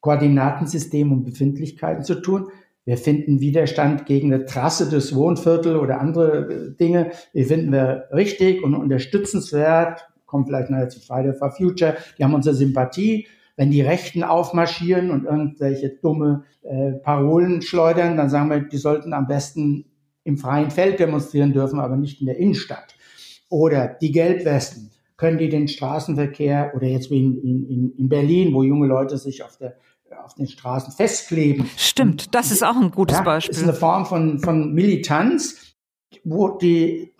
Koordinatensystem 0.00 1.12
und 1.12 1.24
Befindlichkeiten 1.24 2.02
zu 2.02 2.16
tun. 2.16 2.48
Wir 2.86 2.96
finden 2.96 3.40
Widerstand 3.40 4.06
gegen 4.06 4.32
eine 4.32 4.46
Trasse 4.46 4.88
des 4.88 5.14
Wohnviertel 5.14 5.76
oder 5.76 6.00
andere 6.00 6.48
äh, 6.48 6.76
Dinge, 6.76 7.10
die 7.34 7.44
finden 7.44 7.72
wir 7.72 8.08
richtig 8.12 8.64
und 8.64 8.74
unterstützenswert. 8.74 10.08
Kommt 10.24 10.48
vielleicht 10.48 10.70
nachher 10.70 10.88
zu 10.88 11.00
Friday 11.00 11.34
for 11.34 11.50
Future. 11.50 11.96
Die 12.16 12.24
haben 12.24 12.34
unsere 12.34 12.54
Sympathie. 12.54 13.26
Wenn 13.56 13.70
die 13.70 13.82
Rechten 13.82 14.22
aufmarschieren 14.22 15.10
und 15.10 15.24
irgendwelche 15.26 15.90
dumme 15.90 16.44
äh, 16.62 16.92
Parolen 16.92 17.60
schleudern, 17.60 18.16
dann 18.16 18.30
sagen 18.30 18.48
wir, 18.48 18.60
die 18.60 18.78
sollten 18.78 19.12
am 19.12 19.26
besten 19.26 19.84
im 20.24 20.38
freien 20.38 20.70
Feld 20.70 20.98
demonstrieren 20.98 21.52
dürfen, 21.52 21.80
aber 21.80 21.96
nicht 21.96 22.20
in 22.20 22.26
der 22.26 22.38
Innenstadt. 22.38 22.94
Oder 23.50 23.88
die 24.00 24.12
Gelbwesten, 24.12 24.90
können 25.20 25.36
die 25.36 25.50
den 25.50 25.68
Straßenverkehr 25.68 26.72
oder 26.74 26.86
jetzt 26.86 27.10
wie 27.10 27.18
in, 27.18 27.68
in, 27.68 27.92
in 27.98 28.08
Berlin, 28.08 28.54
wo 28.54 28.62
junge 28.62 28.86
Leute 28.86 29.18
sich 29.18 29.44
auf, 29.44 29.58
der, 29.58 29.76
auf 30.24 30.34
den 30.34 30.46
Straßen 30.46 30.94
festkleben. 30.94 31.68
Stimmt, 31.76 32.34
das 32.34 32.50
ist 32.50 32.64
auch 32.64 32.76
ein 32.76 32.90
gutes 32.90 33.18
ja, 33.18 33.22
Beispiel. 33.22 33.52
Das 33.52 33.58
ist 33.58 33.68
eine 33.68 33.76
Form 33.76 34.06
von, 34.06 34.38
von 34.38 34.72
Militanz, 34.72 35.74
wo 36.24 36.48
die, 36.48 37.12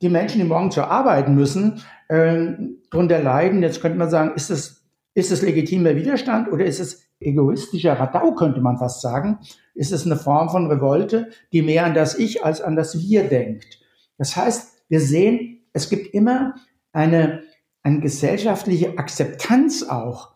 die 0.00 0.08
Menschen, 0.08 0.40
die 0.40 0.46
morgen 0.46 0.70
zur 0.70 0.88
Arbeit 0.88 1.28
müssen, 1.28 1.82
äh, 2.08 2.52
darunter 2.92 3.20
leiden. 3.20 3.62
Jetzt 3.62 3.80
könnte 3.80 3.98
man 3.98 4.08
sagen, 4.08 4.36
ist 4.36 4.50
es, 4.50 4.84
ist 5.14 5.32
es 5.32 5.42
legitimer 5.42 5.96
Widerstand 5.96 6.52
oder 6.52 6.64
ist 6.64 6.78
es 6.78 7.08
egoistischer 7.18 7.94
Radau, 7.94 8.36
könnte 8.36 8.60
man 8.60 8.78
fast 8.78 9.00
sagen? 9.00 9.38
Ist 9.74 9.90
es 9.90 10.06
eine 10.06 10.16
Form 10.16 10.48
von 10.48 10.70
Revolte, 10.70 11.30
die 11.52 11.62
mehr 11.62 11.86
an 11.86 11.94
das 11.94 12.16
Ich 12.16 12.44
als 12.44 12.60
an 12.60 12.76
das 12.76 13.00
Wir 13.00 13.24
denkt? 13.24 13.80
Das 14.16 14.36
heißt, 14.36 14.84
wir 14.88 15.00
sehen, 15.00 15.51
es 15.72 15.88
gibt 15.88 16.14
immer 16.14 16.54
eine, 16.92 17.42
eine 17.82 18.00
gesellschaftliche 18.00 18.98
Akzeptanz 18.98 19.82
auch 19.82 20.32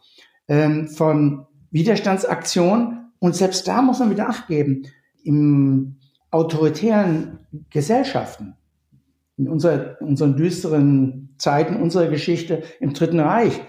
ähm, 0.49 0.89
von 0.89 1.47
Widerstandsaktionen. 1.71 3.13
Und 3.19 3.35
selbst 3.35 3.67
da 3.69 3.83
muss 3.83 3.99
man 3.99 4.11
wieder 4.11 4.29
Acht 4.29 4.49
geben. 4.49 4.87
In 5.23 5.97
autoritären 6.31 7.41
Gesellschaften, 7.71 8.55
in 9.37 9.49
unserer, 9.49 9.97
unseren 10.01 10.37
düsteren 10.37 11.35
Zeiten 11.39 11.77
unserer 11.77 12.09
Geschichte 12.09 12.63
im 12.81 12.95
Dritten 12.95 13.21
Reich, 13.21 13.61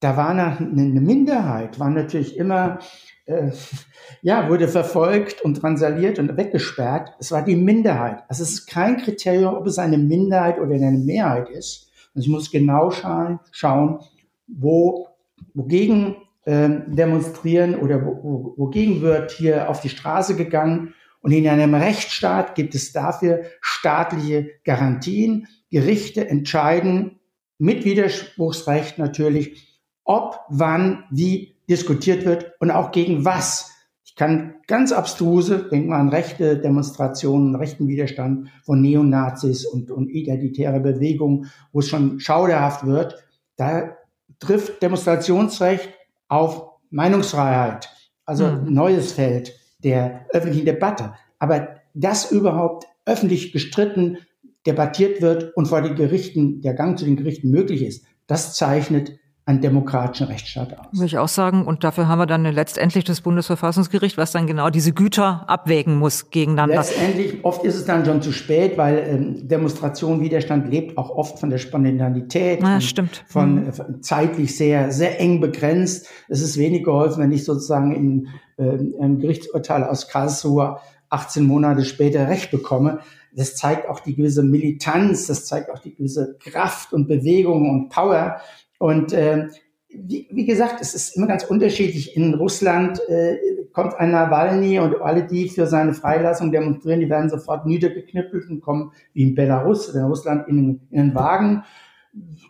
da 0.00 0.16
war 0.16 0.30
eine, 0.30 0.56
eine 0.58 1.00
Minderheit, 1.00 1.78
war 1.78 1.90
natürlich 1.90 2.36
immer 2.36 2.78
äh, 3.26 3.50
ja, 4.22 4.48
wurde 4.48 4.68
verfolgt 4.68 5.42
und 5.42 5.54
transaliert 5.54 6.18
und 6.18 6.36
weggesperrt. 6.36 7.14
Es 7.18 7.32
war 7.32 7.42
die 7.42 7.56
Minderheit. 7.56 8.22
Also 8.28 8.42
es 8.42 8.52
ist 8.52 8.66
kein 8.66 8.98
Kriterium, 8.98 9.54
ob 9.54 9.66
es 9.66 9.78
eine 9.78 9.98
Minderheit 9.98 10.58
oder 10.58 10.74
eine 10.74 10.98
Mehrheit 10.98 11.50
ist. 11.50 11.90
Also 12.14 12.26
ich 12.26 12.28
muss 12.28 12.50
genau 12.50 12.90
schauen, 12.90 13.40
schauen 13.50 14.00
wo, 14.46 15.08
wogegen 15.54 16.16
äh, 16.44 16.68
demonstrieren 16.86 17.76
oder 17.76 18.04
wo, 18.04 18.18
wo, 18.22 18.54
wogegen 18.56 19.00
wird 19.00 19.30
hier 19.32 19.68
auf 19.68 19.80
die 19.80 19.88
Straße 19.88 20.36
gegangen. 20.36 20.94
Und 21.20 21.32
in 21.32 21.48
einem 21.48 21.74
Rechtsstaat 21.74 22.54
gibt 22.54 22.74
es 22.74 22.92
dafür 22.92 23.44
staatliche 23.60 24.50
Garantien. 24.64 25.48
Gerichte 25.70 26.28
entscheiden 26.28 27.18
mit 27.58 27.84
Widerspruchsrecht 27.84 28.98
natürlich, 28.98 29.80
ob, 30.04 30.40
wann, 30.50 31.04
wie 31.10 31.53
diskutiert 31.68 32.24
wird 32.24 32.52
und 32.60 32.70
auch 32.70 32.90
gegen 32.92 33.24
was. 33.24 33.70
Ich 34.04 34.16
kann 34.16 34.54
ganz 34.68 34.92
abstruse, 34.92 35.68
denken 35.70 35.88
wir 35.88 35.96
an 35.96 36.08
rechte 36.08 36.58
Demonstrationen, 36.58 37.56
rechten 37.56 37.88
Widerstand 37.88 38.48
von 38.62 38.80
Neonazis 38.80 39.66
und, 39.66 39.90
und 39.90 40.08
identitäre 40.08 40.78
Bewegungen, 40.78 41.50
wo 41.72 41.80
es 41.80 41.88
schon 41.88 42.20
schauderhaft 42.20 42.86
wird. 42.86 43.16
Da 43.56 43.96
trifft 44.38 44.82
Demonstrationsrecht 44.82 45.88
auf 46.28 46.64
Meinungsfreiheit, 46.90 47.88
also 48.24 48.46
mhm. 48.46 48.72
neues 48.72 49.12
Feld 49.12 49.52
der 49.78 50.26
öffentlichen 50.30 50.66
Debatte. 50.66 51.14
Aber 51.38 51.76
dass 51.94 52.30
überhaupt 52.30 52.86
öffentlich 53.06 53.52
gestritten, 53.52 54.18
debattiert 54.66 55.20
wird 55.20 55.56
und 55.56 55.66
vor 55.66 55.82
den 55.82 55.94
Gerichten, 55.94 56.62
der 56.62 56.74
Gang 56.74 56.98
zu 56.98 57.04
den 57.04 57.16
Gerichten 57.16 57.50
möglich 57.50 57.82
ist, 57.82 58.06
das 58.26 58.54
zeichnet 58.54 59.18
einen 59.46 59.60
demokratischen 59.60 60.28
Rechtsstaat 60.28 60.78
aus. 60.78 60.86
Würde 60.92 61.06
ich 61.06 61.18
auch 61.18 61.28
sagen. 61.28 61.66
Und 61.66 61.84
dafür 61.84 62.08
haben 62.08 62.18
wir 62.18 62.26
dann 62.26 62.44
letztendlich 62.44 63.04
das 63.04 63.20
Bundesverfassungsgericht, 63.20 64.16
was 64.16 64.32
dann 64.32 64.46
genau 64.46 64.70
diese 64.70 64.92
Güter 64.92 65.44
abwägen 65.48 65.98
muss 65.98 66.30
gegeneinander. 66.30 66.76
Letztendlich, 66.76 67.44
oft 67.44 67.62
ist 67.62 67.74
es 67.74 67.84
dann 67.84 68.06
schon 68.06 68.22
zu 68.22 68.32
spät, 68.32 68.78
weil 68.78 69.04
ähm, 69.06 69.46
Demonstration, 69.46 70.22
Widerstand 70.22 70.70
lebt 70.70 70.96
auch 70.96 71.10
oft 71.10 71.38
von 71.38 71.50
der 71.50 71.58
Spontanität. 71.58 72.62
Ja, 72.62 72.80
stimmt. 72.80 73.24
Von, 73.28 73.66
mhm. 73.66 74.02
zeitlich 74.02 74.56
sehr, 74.56 74.90
sehr 74.92 75.20
eng 75.20 75.40
begrenzt. 75.40 76.08
Es 76.28 76.40
ist 76.40 76.58
wenig 76.58 76.84
geholfen, 76.84 77.22
wenn 77.22 77.32
ich 77.32 77.44
sozusagen 77.44 77.94
in 77.94 78.28
äh, 78.56 78.78
ein 79.02 79.18
Gerichtsurteil 79.18 79.84
aus 79.84 80.08
Karlsruhe 80.08 80.78
18 81.10 81.44
Monate 81.44 81.84
später 81.84 82.28
Recht 82.28 82.50
bekomme. 82.50 83.00
Das 83.36 83.56
zeigt 83.56 83.88
auch 83.88 84.00
die 84.00 84.14
gewisse 84.14 84.42
Militanz, 84.42 85.26
das 85.26 85.44
zeigt 85.44 85.70
auch 85.70 85.80
die 85.80 85.94
gewisse 85.94 86.36
Kraft 86.38 86.92
und 86.92 87.08
Bewegung 87.08 87.68
und 87.68 87.88
Power, 87.88 88.40
und 88.78 89.12
äh, 89.12 89.48
wie, 89.88 90.28
wie 90.30 90.44
gesagt, 90.44 90.80
es 90.80 90.94
ist 90.94 91.16
immer 91.16 91.26
ganz 91.26 91.44
unterschiedlich. 91.44 92.16
In 92.16 92.34
Russland 92.34 93.00
äh, 93.08 93.36
kommt 93.72 93.94
ein 93.94 94.10
Nawalny 94.10 94.78
und 94.78 95.00
alle, 95.00 95.24
die 95.24 95.48
für 95.48 95.66
seine 95.66 95.94
Freilassung 95.94 96.50
demonstrieren, 96.50 97.00
die 97.00 97.08
werden 97.08 97.30
sofort 97.30 97.66
niedergeknüppelt 97.66 98.48
und 98.48 98.60
kommen 98.60 98.92
wie 99.12 99.22
in 99.22 99.34
Belarus 99.34 99.90
oder 99.90 100.00
in 100.00 100.06
Russland 100.06 100.48
in, 100.48 100.80
in 100.90 100.98
den 100.98 101.14
Wagen. 101.14 101.64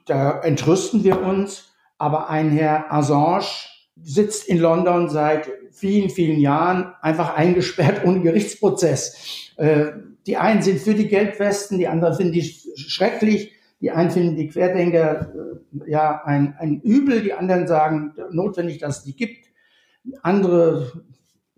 Da 0.07 0.41
entrüsten 0.41 1.05
wir 1.05 1.23
uns. 1.23 1.71
Aber 1.97 2.29
ein 2.29 2.51
Herr 2.51 2.93
Assange 2.93 3.47
sitzt 4.03 4.49
in 4.49 4.59
London 4.59 5.09
seit 5.09 5.51
vielen, 5.71 6.11
vielen 6.11 6.41
Jahren 6.41 6.93
einfach 7.01 7.37
eingesperrt 7.37 8.05
ohne 8.05 8.21
Gerichtsprozess. 8.21 9.53
Äh, 9.57 9.93
die 10.27 10.37
einen 10.37 10.63
sind 10.63 10.81
für 10.81 10.95
die 10.95 11.09
Gelbwesten, 11.09 11.79
die 11.79 11.89
anderen 11.89 12.15
finden 12.15 12.33
die 12.33 12.43
schrecklich. 12.77 13.53
Die 13.85 13.91
einen 13.91 14.11
finden 14.11 14.35
die 14.35 14.49
Querdenker 14.49 15.29
äh, 15.85 15.91
ja 15.91 16.23
ein, 16.25 16.55
ein 16.59 16.81
Übel, 16.81 17.21
die 17.21 17.35
anderen 17.35 17.67
sagen 17.67 18.15
notwendig, 18.31 18.79
dass 18.79 18.99
es 18.99 19.05
die 19.05 19.15
gibt. 19.15 19.47
Andere 20.23 20.91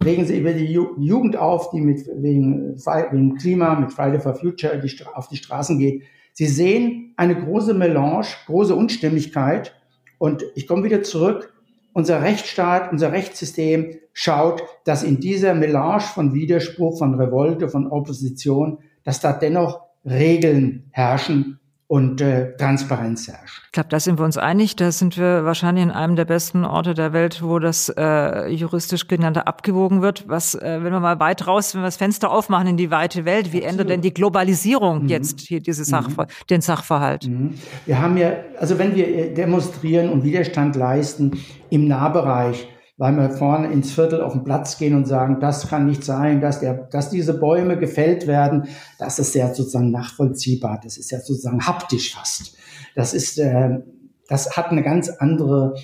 regen 0.04 0.24
sich 0.24 0.40
über 0.40 0.52
die 0.52 0.64
Jugend 0.64 1.36
auf, 1.36 1.70
die 1.70 1.80
mit, 1.80 2.04
wegen, 2.16 2.74
wegen 2.74 3.36
Klima, 3.36 3.78
mit 3.78 3.92
Friday 3.92 4.18
for 4.18 4.34
Future 4.34 4.76
die, 4.80 5.06
auf 5.14 5.28
die 5.28 5.36
Straßen 5.36 5.78
geht. 5.78 6.02
Sie 6.32 6.48
sehen 6.48 7.14
eine 7.16 7.36
große 7.36 7.74
Melange, 7.74 8.26
große 8.46 8.74
Unstimmigkeit. 8.74 9.76
Und 10.18 10.44
ich 10.56 10.66
komme 10.66 10.82
wieder 10.82 11.04
zurück. 11.04 11.54
Unser 11.92 12.22
Rechtsstaat, 12.22 12.90
unser 12.90 13.12
Rechtssystem 13.12 13.98
schaut, 14.12 14.64
dass 14.84 15.04
in 15.04 15.20
dieser 15.20 15.54
Melange 15.54 16.00
von 16.00 16.34
Widerspruch, 16.34 16.98
von 16.98 17.14
Revolte, 17.14 17.68
von 17.68 17.86
Opposition, 17.86 18.78
dass 19.04 19.20
da 19.20 19.32
dennoch 19.32 19.82
Regeln 20.04 20.88
herrschen, 20.90 21.60
und 21.88 22.20
äh, 22.20 22.56
Transparenz 22.56 23.28
herrscht. 23.28 23.62
Ich 23.66 23.72
glaube, 23.72 23.88
da 23.90 24.00
sind 24.00 24.18
wir 24.18 24.24
uns 24.24 24.36
einig. 24.36 24.74
Da 24.74 24.90
sind 24.90 25.16
wir 25.16 25.44
wahrscheinlich 25.44 25.84
in 25.84 25.92
einem 25.92 26.16
der 26.16 26.24
besten 26.24 26.64
Orte 26.64 26.94
der 26.94 27.12
Welt, 27.12 27.42
wo 27.42 27.60
das 27.60 27.88
äh, 27.88 28.48
juristisch 28.48 29.06
gegeneinander 29.06 29.46
abgewogen 29.46 30.02
wird. 30.02 30.28
Was, 30.28 30.56
äh, 30.56 30.80
wenn 30.82 30.92
wir 30.92 30.98
mal 30.98 31.20
weit 31.20 31.46
raus, 31.46 31.74
wenn 31.74 31.82
wir 31.82 31.86
das 31.86 31.96
Fenster 31.96 32.30
aufmachen 32.30 32.66
in 32.66 32.76
die 32.76 32.90
weite 32.90 33.24
Welt, 33.24 33.52
wie 33.52 33.58
Absolut. 33.58 33.70
ändert 33.70 33.90
denn 33.90 34.00
die 34.00 34.12
Globalisierung 34.12 35.04
mhm. 35.04 35.08
jetzt 35.08 35.40
hier 35.40 35.60
diese 35.60 35.84
Sachver 35.84 36.24
mhm. 36.24 36.46
den 36.50 36.60
Sachverhalt? 36.60 37.28
Mhm. 37.28 37.54
Wir 37.84 38.00
haben 38.00 38.16
ja, 38.16 38.32
also 38.58 38.78
wenn 38.78 38.96
wir 38.96 39.06
äh, 39.06 39.34
demonstrieren 39.34 40.10
und 40.10 40.24
Widerstand 40.24 40.74
leisten 40.74 41.38
im 41.70 41.86
Nahbereich, 41.86 42.66
weil 42.96 43.14
wir 43.14 43.30
vorne 43.30 43.70
ins 43.70 43.92
Viertel 43.92 44.22
auf 44.22 44.32
den 44.32 44.44
Platz 44.44 44.78
gehen 44.78 44.94
und 44.94 45.06
sagen, 45.06 45.38
das 45.40 45.68
kann 45.68 45.86
nicht 45.86 46.02
sein, 46.02 46.40
dass, 46.40 46.60
der, 46.60 46.74
dass 46.74 47.10
diese 47.10 47.38
Bäume 47.38 47.78
gefällt 47.78 48.26
werden, 48.26 48.68
das 48.98 49.18
ist 49.18 49.34
ja 49.34 49.52
sozusagen 49.52 49.90
nachvollziehbar, 49.90 50.80
das 50.82 50.96
ist 50.96 51.10
ja 51.10 51.20
sozusagen 51.20 51.66
haptisch 51.66 52.14
fast. 52.14 52.56
Das 52.94 53.12
ist, 53.12 53.38
äh, 53.38 53.80
das 54.28 54.56
hat 54.56 54.70
eine 54.70 54.82
ganz 54.82 55.10
andere, 55.10 55.74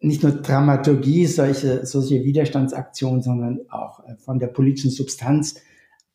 nicht 0.00 0.22
nur 0.22 0.32
Dramaturgie, 0.32 1.26
solche, 1.26 1.86
solche 1.86 2.24
Widerstandsaktionen, 2.24 3.22
sondern 3.22 3.60
auch 3.70 4.04
äh, 4.04 4.16
von 4.16 4.40
der 4.40 4.48
politischen 4.48 4.90
Substanz 4.90 5.56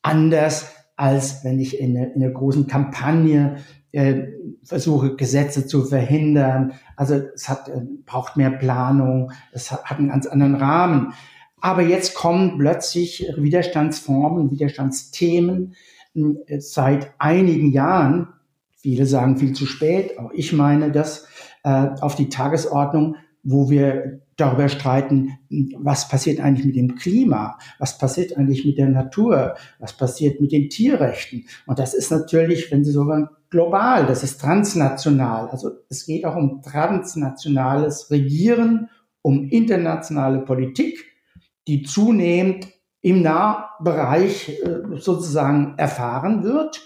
anders, 0.01 0.65
als 0.97 1.43
wenn 1.45 1.59
ich 1.59 1.79
in, 1.79 1.95
eine, 1.97 2.13
in 2.13 2.21
einer 2.21 2.33
großen 2.33 2.67
Kampagne 2.67 3.57
äh, 3.93 4.23
versuche, 4.63 5.15
Gesetze 5.15 5.67
zu 5.67 5.85
verhindern. 5.85 6.73
Also 6.97 7.15
es 7.33 7.47
hat, 7.47 7.69
äh, 7.69 7.81
braucht 8.05 8.35
mehr 8.35 8.51
Planung, 8.51 9.31
es 9.51 9.71
hat, 9.71 9.89
einen 9.97 10.09
ganz 10.09 10.27
anderen 10.27 10.55
Rahmen. 10.55 11.13
Aber 11.61 11.81
jetzt 11.81 12.15
kommen 12.15 12.57
plötzlich 12.57 13.31
Widerstandsformen, 13.37 14.51
Widerstandsthemen 14.51 15.75
äh, 16.15 16.59
seit 16.59 17.13
einigen 17.19 17.71
Jahren. 17.71 18.27
Viele 18.75 19.05
sagen 19.05 19.37
viel 19.37 19.53
zu 19.53 19.65
spät, 19.65 20.17
auch 20.19 20.31
ich 20.33 20.51
meine 20.51 20.91
das, 20.91 21.27
äh, 21.63 21.89
auf 22.01 22.15
die 22.15 22.29
Tagesordnung, 22.29 23.15
wo 23.43 23.69
wir 23.69 24.21
darüber 24.35 24.69
streiten, 24.69 25.37
was 25.77 26.07
passiert 26.07 26.39
eigentlich 26.39 26.65
mit 26.65 26.75
dem 26.75 26.95
Klima, 26.95 27.59
was 27.77 27.97
passiert 27.97 28.35
eigentlich 28.35 28.65
mit 28.65 28.77
der 28.77 28.89
Natur, 28.89 29.55
was 29.79 29.95
passiert 29.95 30.41
mit 30.41 30.51
den 30.51 30.69
Tierrechten. 30.69 31.45
Und 31.67 31.77
das 31.77 31.93
ist 31.93 32.09
natürlich, 32.09 32.71
wenn 32.71 32.83
Sie 32.83 32.91
so 32.91 33.05
wollen, 33.05 33.27
global, 33.53 34.07
das 34.07 34.23
ist 34.23 34.41
transnational. 34.41 35.47
Also 35.49 35.69
es 35.87 36.07
geht 36.07 36.25
auch 36.25 36.35
um 36.35 36.63
transnationales 36.63 38.09
Regieren, 38.09 38.89
um 39.21 39.47
internationale 39.49 40.39
Politik, 40.39 41.05
die 41.67 41.83
zunehmend 41.83 42.67
im 43.01 43.21
Nahbereich 43.21 44.49
äh, 44.49 44.97
sozusagen 44.97 45.75
erfahren 45.77 46.43
wird. 46.43 46.81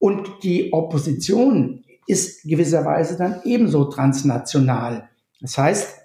Und 0.00 0.42
die 0.42 0.72
Opposition 0.72 1.84
ist 2.08 2.42
gewisserweise 2.42 3.16
dann 3.16 3.40
ebenso 3.44 3.84
transnational. 3.84 5.08
Das 5.40 5.56
heißt, 5.56 6.00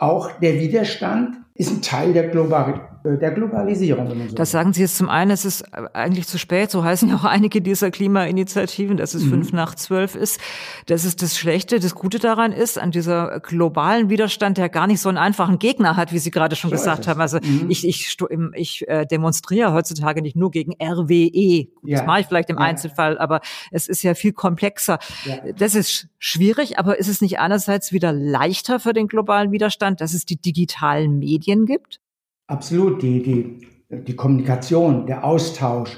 auch 0.00 0.32
der 0.40 0.58
Widerstand 0.60 1.36
ist 1.54 1.70
ein 1.70 1.82
Teil 1.82 2.12
der, 2.14 2.28
Global 2.28 2.95
der 3.14 3.30
Globalisierung. 3.30 4.28
So 4.28 4.34
das 4.34 4.50
sagen 4.50 4.72
Sie 4.72 4.82
jetzt 4.82 4.96
zum 4.96 5.08
einen, 5.08 5.30
es 5.30 5.44
ist 5.44 5.64
eigentlich 5.94 6.26
zu 6.26 6.38
spät, 6.38 6.70
so 6.70 6.82
heißen 6.82 7.08
ja 7.10 7.16
auch 7.16 7.24
einige 7.24 7.62
dieser 7.62 7.90
Klimainitiativen, 7.90 8.96
dass 8.96 9.14
es 9.14 9.24
mhm. 9.24 9.30
fünf 9.30 9.52
nach 9.52 9.74
zwölf 9.74 10.14
ist. 10.14 10.40
Das 10.86 11.04
ist 11.04 11.22
das 11.22 11.38
Schlechte. 11.38 11.78
Das 11.78 11.94
Gute 11.94 12.18
daran 12.18 12.52
ist, 12.52 12.78
an 12.78 12.90
dieser 12.90 13.40
globalen 13.40 14.10
Widerstand, 14.10 14.58
der 14.58 14.68
gar 14.68 14.86
nicht 14.86 15.00
so 15.00 15.08
einen 15.08 15.18
einfachen 15.18 15.58
Gegner 15.58 15.96
hat, 15.96 16.12
wie 16.12 16.18
Sie 16.18 16.30
gerade 16.30 16.56
schon 16.56 16.70
so 16.70 16.76
gesagt 16.76 17.06
haben. 17.06 17.20
Also 17.20 17.38
mhm. 17.42 17.66
ich, 17.68 17.86
ich, 17.86 18.16
ich 18.54 18.88
äh, 18.88 19.06
demonstriere 19.06 19.72
heutzutage 19.72 20.22
nicht 20.22 20.36
nur 20.36 20.50
gegen 20.50 20.72
RWE. 20.82 21.68
Ja. 21.82 21.98
Das 21.98 22.06
mache 22.06 22.20
ich 22.20 22.26
vielleicht 22.26 22.50
im 22.50 22.56
ja. 22.56 22.62
Einzelfall, 22.62 23.18
aber 23.18 23.40
es 23.70 23.88
ist 23.88 24.02
ja 24.02 24.14
viel 24.14 24.32
komplexer. 24.32 24.98
Ja. 25.24 25.52
Das 25.52 25.74
ist 25.74 26.08
schwierig, 26.18 26.78
aber 26.78 26.98
ist 26.98 27.08
es 27.08 27.20
nicht 27.20 27.38
einerseits 27.38 27.92
wieder 27.92 28.12
leichter 28.12 28.80
für 28.80 28.92
den 28.92 29.06
globalen 29.06 29.52
Widerstand, 29.52 30.00
dass 30.00 30.14
es 30.14 30.24
die 30.24 30.40
digitalen 30.40 31.18
Medien 31.18 31.66
gibt? 31.66 32.00
Absolut, 32.46 33.02
die, 33.02 33.22
die, 33.22 33.66
die 33.90 34.16
Kommunikation, 34.16 35.06
der 35.06 35.24
Austausch, 35.24 35.90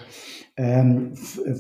ähm, 0.57 1.12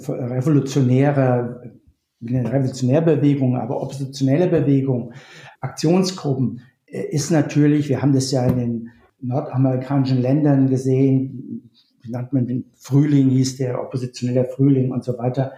revolutionäre, 0.08 1.72
Revolutionärbewegung, 2.20 3.56
aber 3.56 3.80
oppositionelle 3.80 4.48
Bewegung, 4.48 5.12
Aktionsgruppen, 5.60 6.62
äh, 6.86 7.02
ist 7.10 7.30
natürlich, 7.30 7.88
wir 7.88 8.02
haben 8.02 8.12
das 8.12 8.30
ja 8.32 8.44
in 8.46 8.56
den 8.56 8.90
nordamerikanischen 9.20 10.18
Ländern 10.18 10.68
gesehen, 10.68 11.70
wie 12.02 12.10
nennt 12.10 12.32
man 12.32 12.46
den 12.46 12.64
Frühling, 12.74 13.28
hieß 13.30 13.58
der 13.58 13.80
oppositionelle 13.80 14.46
Frühling 14.46 14.90
und 14.90 15.04
so 15.04 15.18
weiter, 15.18 15.52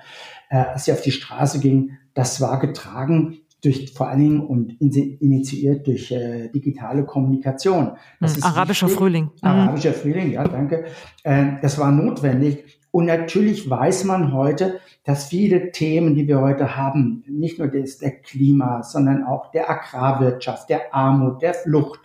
äh, 0.48 0.56
als 0.56 0.86
sie 0.86 0.92
auf 0.92 1.02
die 1.02 1.12
Straße 1.12 1.60
ging, 1.60 1.92
das 2.14 2.40
war 2.40 2.58
getragen 2.58 3.38
durch 3.62 3.92
vor 3.92 4.08
allen 4.08 4.20
Dingen 4.20 4.40
und 4.40 4.80
initiiert 4.80 5.86
durch 5.86 6.10
äh, 6.10 6.48
digitale 6.48 7.04
Kommunikation. 7.04 7.92
Das 8.20 8.36
mhm, 8.36 8.44
arabischer 8.44 8.86
wichtig. 8.86 8.98
Frühling. 8.98 9.24
Mhm. 9.24 9.48
Arabischer 9.48 9.92
Frühling, 9.92 10.32
ja, 10.32 10.44
danke. 10.44 10.84
Äh, 11.22 11.52
das 11.62 11.78
war 11.78 11.92
notwendig. 11.92 12.80
Und 12.90 13.06
natürlich 13.06 13.68
weiß 13.68 14.04
man 14.04 14.32
heute, 14.32 14.80
dass 15.04 15.26
viele 15.26 15.70
Themen, 15.70 16.14
die 16.14 16.26
wir 16.26 16.40
heute 16.40 16.76
haben, 16.76 17.22
nicht 17.28 17.58
nur 17.58 17.68
das 17.68 17.98
der 17.98 18.12
Klima, 18.20 18.82
sondern 18.82 19.24
auch 19.24 19.50
der 19.52 19.70
Agrarwirtschaft, 19.70 20.68
der 20.68 20.94
Armut, 20.94 21.42
der 21.42 21.54
Flucht, 21.54 22.00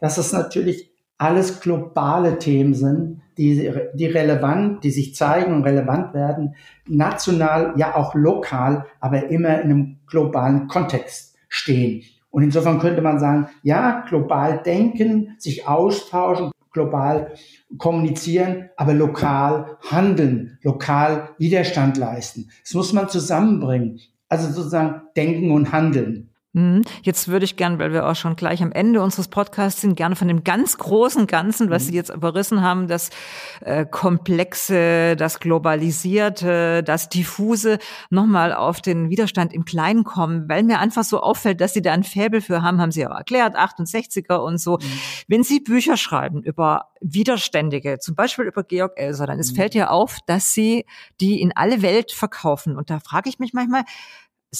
dass 0.00 0.18
es 0.18 0.32
natürlich 0.32 0.91
alles 1.18 1.60
globale 1.60 2.38
Themen 2.38 2.74
sind, 2.74 3.22
die, 3.38 3.72
die 3.94 4.06
relevant, 4.06 4.84
die 4.84 4.90
sich 4.90 5.14
zeigen 5.14 5.52
und 5.52 5.64
relevant 5.64 6.14
werden, 6.14 6.54
national, 6.86 7.74
ja 7.76 7.94
auch 7.94 8.14
lokal, 8.14 8.86
aber 9.00 9.28
immer 9.30 9.60
in 9.60 9.70
einem 9.70 9.96
globalen 10.06 10.68
Kontext 10.68 11.36
stehen. 11.48 12.02
Und 12.30 12.42
insofern 12.42 12.78
könnte 12.78 13.02
man 13.02 13.18
sagen, 13.18 13.48
ja, 13.62 14.04
global 14.08 14.62
denken, 14.62 15.34
sich 15.38 15.68
austauschen, 15.68 16.50
global 16.72 17.32
kommunizieren, 17.78 18.70
aber 18.76 18.94
lokal 18.94 19.76
handeln, 19.90 20.58
lokal 20.62 21.28
Widerstand 21.38 21.98
leisten. 21.98 22.48
Das 22.62 22.74
muss 22.74 22.92
man 22.92 23.08
zusammenbringen. 23.08 24.00
Also 24.28 24.50
sozusagen 24.50 25.02
denken 25.14 25.50
und 25.50 25.72
handeln. 25.72 26.30
Mhm. 26.54 26.82
Jetzt 27.02 27.28
würde 27.28 27.46
ich 27.46 27.56
gern, 27.56 27.78
weil 27.78 27.92
wir 27.92 28.06
auch 28.06 28.14
schon 28.14 28.36
gleich 28.36 28.62
am 28.62 28.72
Ende 28.72 29.00
unseres 29.00 29.28
Podcasts 29.28 29.80
sind, 29.80 29.96
gerne 29.96 30.16
von 30.16 30.28
dem 30.28 30.44
ganz 30.44 30.76
großen 30.76 31.26
Ganzen, 31.26 31.70
was 31.70 31.84
mhm. 31.84 31.88
Sie 31.88 31.94
jetzt 31.94 32.10
überrissen 32.10 32.60
haben, 32.60 32.88
das 32.88 33.08
äh, 33.62 33.86
Komplexe, 33.86 35.16
das 35.16 35.40
Globalisierte, 35.40 36.82
das 36.82 37.08
Diffuse, 37.08 37.78
nochmal 38.10 38.52
auf 38.52 38.82
den 38.82 39.08
Widerstand 39.08 39.54
im 39.54 39.64
Kleinen 39.64 40.04
kommen, 40.04 40.46
weil 40.48 40.62
mir 40.62 40.78
einfach 40.78 41.04
so 41.04 41.20
auffällt, 41.20 41.60
dass 41.62 41.72
Sie 41.72 41.80
da 41.80 41.92
ein 41.92 42.04
Fäbel 42.04 42.42
für 42.42 42.60
haben, 42.60 42.80
haben 42.80 42.92
Sie 42.92 43.06
auch 43.06 43.16
erklärt, 43.16 43.56
68er 43.56 44.36
und 44.36 44.58
so. 44.58 44.74
Mhm. 44.74 45.00
Wenn 45.28 45.44
Sie 45.44 45.60
Bücher 45.60 45.96
schreiben 45.96 46.42
über 46.42 46.90
Widerständige, 47.00 47.98
zum 47.98 48.14
Beispiel 48.14 48.44
über 48.44 48.62
Georg 48.62 48.92
Elser, 48.96 49.26
dann 49.26 49.38
es 49.38 49.52
mhm. 49.52 49.56
fällt 49.56 49.74
ja 49.74 49.88
auf, 49.88 50.18
dass 50.26 50.52
Sie 50.52 50.84
die 51.20 51.40
in 51.40 51.52
alle 51.56 51.80
Welt 51.80 52.12
verkaufen. 52.12 52.76
Und 52.76 52.90
da 52.90 53.00
frage 53.00 53.30
ich 53.30 53.38
mich 53.38 53.54
manchmal, 53.54 53.84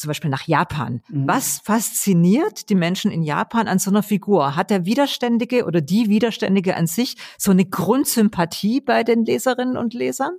zum 0.01 0.09
Beispiel 0.09 0.31
nach 0.31 0.47
Japan. 0.47 1.03
Mhm. 1.09 1.29
Was 1.29 1.59
fasziniert 1.59 2.71
die 2.71 2.75
Menschen 2.75 3.11
in 3.11 3.23
Japan 3.23 3.69
an 3.69 3.79
so 3.79 3.91
einer 3.91 4.03
Figur? 4.03 4.57
Hat 4.57 4.71
der 4.71 4.87
Widerständige 4.87 5.67
oder 5.67 5.81
die 5.81 6.09
Widerständige 6.09 6.77
an 6.77 6.87
sich 6.87 7.17
so 7.39 7.51
eine 7.51 7.67
Grundsympathie 7.67 8.81
bei 8.81 9.05
den 9.05 9.25
Leserinnen 9.25 9.77
und 9.77 9.95
Lesern? 9.95 10.39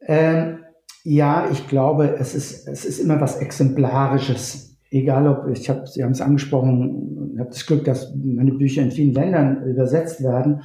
Ähm, 0.00 0.64
ja, 1.04 1.48
ich 1.50 1.66
glaube, 1.68 2.16
es 2.18 2.34
ist, 2.34 2.68
es 2.68 2.84
ist 2.84 2.98
immer 2.98 3.20
was 3.20 3.36
Exemplarisches. 3.36 4.76
Egal 4.90 5.26
ob, 5.26 5.48
ich 5.48 5.70
habe, 5.70 5.86
Sie 5.86 6.04
haben 6.04 6.12
es 6.12 6.20
angesprochen, 6.20 7.32
ich 7.34 7.40
habe 7.40 7.48
das 7.48 7.66
Glück, 7.66 7.84
dass 7.84 8.14
meine 8.14 8.52
Bücher 8.52 8.82
in 8.82 8.90
vielen 8.90 9.14
Ländern 9.14 9.64
übersetzt 9.64 10.22
werden. 10.22 10.62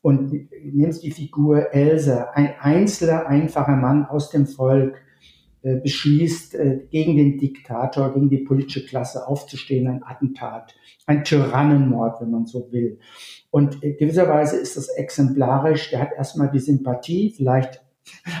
Und 0.00 0.32
nehmen 0.32 0.92
Sie 0.92 1.08
die 1.08 1.12
Figur 1.12 1.72
Else, 1.72 2.34
ein 2.34 2.54
einzelner, 2.60 3.26
einfacher 3.26 3.76
Mann 3.76 4.06
aus 4.06 4.30
dem 4.30 4.46
Volk, 4.46 4.96
beschließt, 5.76 6.54
äh, 6.54 6.80
gegen 6.90 7.16
den 7.16 7.38
Diktator, 7.38 8.12
gegen 8.14 8.30
die 8.30 8.38
politische 8.38 8.84
Klasse 8.86 9.26
aufzustehen, 9.26 9.86
ein 9.86 10.02
Attentat, 10.02 10.74
ein 11.06 11.24
Tyrannenmord, 11.24 12.20
wenn 12.20 12.30
man 12.30 12.46
so 12.46 12.70
will. 12.72 12.98
Und 13.50 13.80
gewisserweise 13.80 14.56
ist 14.56 14.76
das 14.76 14.88
exemplarisch. 14.88 15.90
Der 15.90 16.00
hat 16.00 16.10
erstmal 16.16 16.50
die 16.50 16.58
Sympathie, 16.58 17.32
vielleicht 17.36 17.82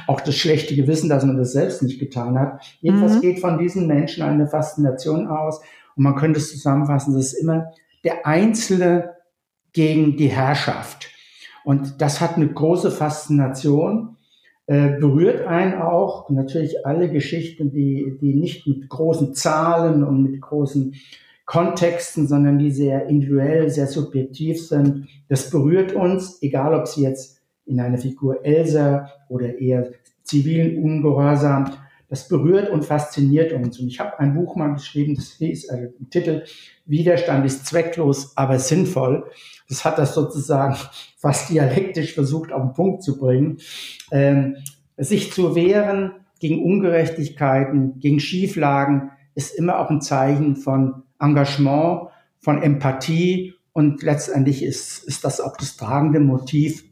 auch 0.06 0.20
das 0.20 0.36
schlechte 0.36 0.74
Gewissen, 0.74 1.08
dass 1.08 1.24
man 1.24 1.36
das 1.36 1.52
selbst 1.52 1.82
nicht 1.82 1.98
getan 1.98 2.38
hat. 2.38 2.62
Jedenfalls 2.80 3.16
mhm. 3.16 3.20
geht 3.20 3.40
von 3.40 3.58
diesen 3.58 3.86
Menschen 3.86 4.22
eine 4.22 4.46
Faszination 4.46 5.26
aus. 5.26 5.60
Und 5.96 6.04
man 6.04 6.16
könnte 6.16 6.38
es 6.38 6.50
zusammenfassen, 6.50 7.14
das 7.14 7.32
ist 7.32 7.40
immer 7.40 7.72
der 8.04 8.26
Einzelne 8.26 9.16
gegen 9.72 10.16
die 10.16 10.28
Herrschaft. 10.28 11.10
Und 11.64 12.00
das 12.00 12.20
hat 12.20 12.36
eine 12.36 12.48
große 12.48 12.90
Faszination. 12.90 14.16
Äh, 14.70 14.98
berührt 15.00 15.46
einen 15.46 15.80
auch 15.80 16.28
natürlich 16.28 16.84
alle 16.84 17.10
Geschichten, 17.10 17.70
die, 17.70 18.18
die 18.20 18.34
nicht 18.34 18.66
mit 18.66 18.86
großen 18.90 19.34
Zahlen 19.34 20.04
und 20.04 20.22
mit 20.22 20.42
großen 20.42 20.94
Kontexten, 21.46 22.28
sondern 22.28 22.58
die 22.58 22.70
sehr 22.70 23.06
individuell, 23.06 23.70
sehr 23.70 23.86
subjektiv 23.86 24.62
sind. 24.62 25.08
Das 25.30 25.48
berührt 25.48 25.94
uns, 25.94 26.42
egal 26.42 26.74
ob 26.74 26.86
sie 26.86 27.04
jetzt 27.04 27.40
in 27.64 27.80
einer 27.80 27.96
Figur 27.96 28.44
Elsa 28.44 29.10
oder 29.30 29.58
eher 29.58 29.90
zivilen 30.22 30.84
Ungehorsam, 30.84 31.70
das 32.08 32.28
berührt 32.28 32.70
und 32.70 32.84
fasziniert 32.84 33.52
uns. 33.52 33.78
Und 33.78 33.88
ich 33.88 34.00
habe 34.00 34.18
ein 34.18 34.34
Buch 34.34 34.56
mal 34.56 34.72
geschrieben, 34.72 35.14
das 35.14 35.32
hieß, 35.32 35.68
also 35.68 35.88
Titel, 36.10 36.44
Widerstand 36.86 37.44
ist 37.44 37.66
zwecklos, 37.66 38.36
aber 38.36 38.58
sinnvoll. 38.58 39.30
Das 39.68 39.84
hat 39.84 39.98
das 39.98 40.14
sozusagen 40.14 40.76
fast 41.18 41.50
dialektisch 41.50 42.14
versucht 42.14 42.52
auf 42.52 42.62
den 42.62 42.72
Punkt 42.72 43.02
zu 43.02 43.18
bringen. 43.18 43.58
Ähm, 44.10 44.56
sich 44.96 45.32
zu 45.32 45.54
wehren 45.54 46.12
gegen 46.40 46.64
Ungerechtigkeiten, 46.64 47.98
gegen 47.98 48.20
Schieflagen, 48.20 49.10
ist 49.34 49.56
immer 49.56 49.78
auch 49.78 49.90
ein 49.90 50.00
Zeichen 50.00 50.56
von 50.56 51.02
Engagement, 51.20 52.08
von 52.40 52.62
Empathie 52.62 53.54
Und 53.72 54.02
letztendlich 54.02 54.62
ist, 54.62 55.04
ist 55.04 55.24
das 55.24 55.40
auch 55.40 55.56
das 55.56 55.76
tragende 55.76 56.20
Motiv, 56.20 56.84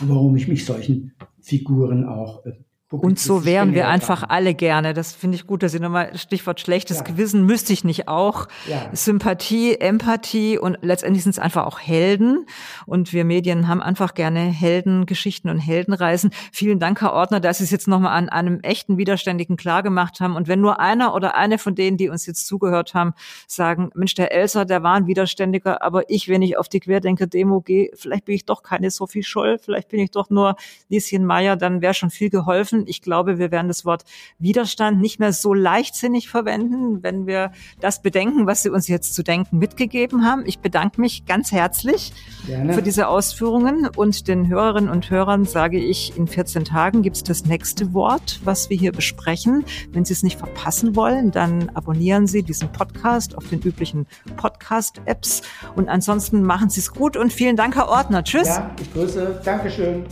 warum 0.00 0.34
ich 0.36 0.48
mich 0.48 0.64
solchen 0.64 1.12
Figuren 1.40 2.06
auch 2.08 2.46
äh, 2.46 2.52
und 2.94 3.18
so 3.18 3.44
wären 3.44 3.74
wir 3.74 3.88
einfach 3.88 4.22
haben. 4.22 4.30
alle 4.30 4.54
gerne. 4.54 4.94
Das 4.94 5.12
finde 5.12 5.36
ich 5.36 5.46
gut, 5.46 5.62
dass 5.62 5.72
Sie 5.72 5.80
nochmal 5.80 6.16
Stichwort 6.16 6.60
schlechtes 6.60 6.98
ja. 6.98 7.04
Gewissen 7.04 7.44
müsste 7.46 7.72
ich 7.72 7.84
nicht 7.84 8.08
auch. 8.08 8.48
Ja. 8.68 8.90
Sympathie, 8.92 9.74
Empathie 9.80 10.58
und 10.58 10.78
letztendlich 10.82 11.22
sind 11.22 11.30
es 11.30 11.38
einfach 11.38 11.66
auch 11.66 11.80
Helden. 11.80 12.46
Und 12.86 13.12
wir 13.12 13.24
Medien 13.24 13.68
haben 13.68 13.82
einfach 13.82 14.14
gerne 14.14 14.40
Heldengeschichten 14.40 15.50
und 15.50 15.58
Heldenreisen. 15.58 16.30
Vielen 16.52 16.78
Dank, 16.78 17.00
Herr 17.00 17.12
Ordner, 17.12 17.40
dass 17.40 17.58
Sie 17.58 17.64
es 17.64 17.70
jetzt 17.70 17.88
nochmal 17.88 18.16
an 18.16 18.28
einem 18.28 18.60
echten 18.60 18.98
Widerständigen 18.98 19.56
klargemacht 19.56 20.20
haben. 20.20 20.36
Und 20.36 20.48
wenn 20.48 20.60
nur 20.60 20.80
einer 20.80 21.14
oder 21.14 21.36
eine 21.36 21.58
von 21.58 21.74
denen, 21.74 21.96
die 21.96 22.08
uns 22.08 22.26
jetzt 22.26 22.46
zugehört 22.46 22.94
haben, 22.94 23.14
sagen, 23.46 23.90
Mensch, 23.94 24.14
der 24.14 24.32
Elser, 24.32 24.64
der 24.64 24.82
war 24.82 24.94
ein 24.94 25.06
Widerständiger, 25.06 25.82
aber 25.82 26.08
ich, 26.10 26.28
wenn 26.28 26.42
ich 26.42 26.56
auf 26.56 26.68
die 26.68 26.80
Querdenker-Demo 26.80 27.60
gehe, 27.60 27.90
vielleicht 27.94 28.24
bin 28.24 28.34
ich 28.34 28.44
doch 28.44 28.62
keine 28.62 28.90
Sophie 28.90 29.22
Scholl, 29.22 29.58
vielleicht 29.58 29.88
bin 29.88 30.00
ich 30.00 30.10
doch 30.10 30.30
nur 30.30 30.56
Lieschen 30.88 31.24
Meyer, 31.24 31.56
dann 31.56 31.80
wäre 31.80 31.94
schon 31.94 32.10
viel 32.10 32.30
geholfen. 32.30 32.83
Ich 32.88 33.02
glaube, 33.02 33.38
wir 33.38 33.50
werden 33.50 33.68
das 33.68 33.84
Wort 33.84 34.04
Widerstand 34.38 35.00
nicht 35.00 35.20
mehr 35.20 35.32
so 35.32 35.54
leichtsinnig 35.54 36.28
verwenden, 36.28 37.02
wenn 37.02 37.26
wir 37.26 37.52
das 37.80 38.02
bedenken, 38.02 38.46
was 38.46 38.62
Sie 38.62 38.70
uns 38.70 38.88
jetzt 38.88 39.14
zu 39.14 39.22
denken 39.22 39.58
mitgegeben 39.58 40.24
haben. 40.24 40.44
Ich 40.46 40.58
bedanke 40.58 41.00
mich 41.00 41.26
ganz 41.26 41.52
herzlich 41.52 42.12
Gerne. 42.46 42.72
für 42.72 42.82
diese 42.82 43.08
Ausführungen 43.08 43.88
und 43.96 44.28
den 44.28 44.48
Hörerinnen 44.48 44.90
und 44.90 45.10
Hörern 45.10 45.44
sage 45.44 45.78
ich, 45.78 46.16
in 46.16 46.26
14 46.26 46.64
Tagen 46.64 47.02
gibt 47.02 47.16
es 47.16 47.22
das 47.22 47.44
nächste 47.44 47.92
Wort, 47.94 48.40
was 48.44 48.70
wir 48.70 48.76
hier 48.76 48.92
besprechen. 48.92 49.64
Wenn 49.92 50.04
Sie 50.04 50.12
es 50.12 50.22
nicht 50.22 50.38
verpassen 50.38 50.96
wollen, 50.96 51.30
dann 51.30 51.70
abonnieren 51.70 52.26
Sie 52.26 52.42
diesen 52.42 52.70
Podcast 52.72 53.36
auf 53.36 53.48
den 53.48 53.60
üblichen 53.60 54.06
Podcast-Apps 54.36 55.42
und 55.76 55.88
ansonsten 55.88 56.42
machen 56.42 56.70
Sie 56.70 56.80
es 56.80 56.92
gut 56.92 57.16
und 57.16 57.32
vielen 57.32 57.56
Dank, 57.56 57.76
Herr 57.76 57.88
Ordner. 57.88 58.24
Tschüss. 58.24 58.48
Ja, 58.48 58.70
ich 58.80 58.92
grüße. 58.92 59.40
Dankeschön. 59.44 60.04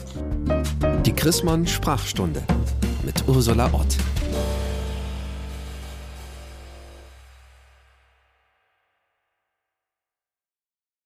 Die 1.05 1.13
Chrismon 1.13 1.67
Sprachstunde 1.67 2.45
mit 3.05 3.27
Ursula 3.27 3.69
Ott. 3.73 3.97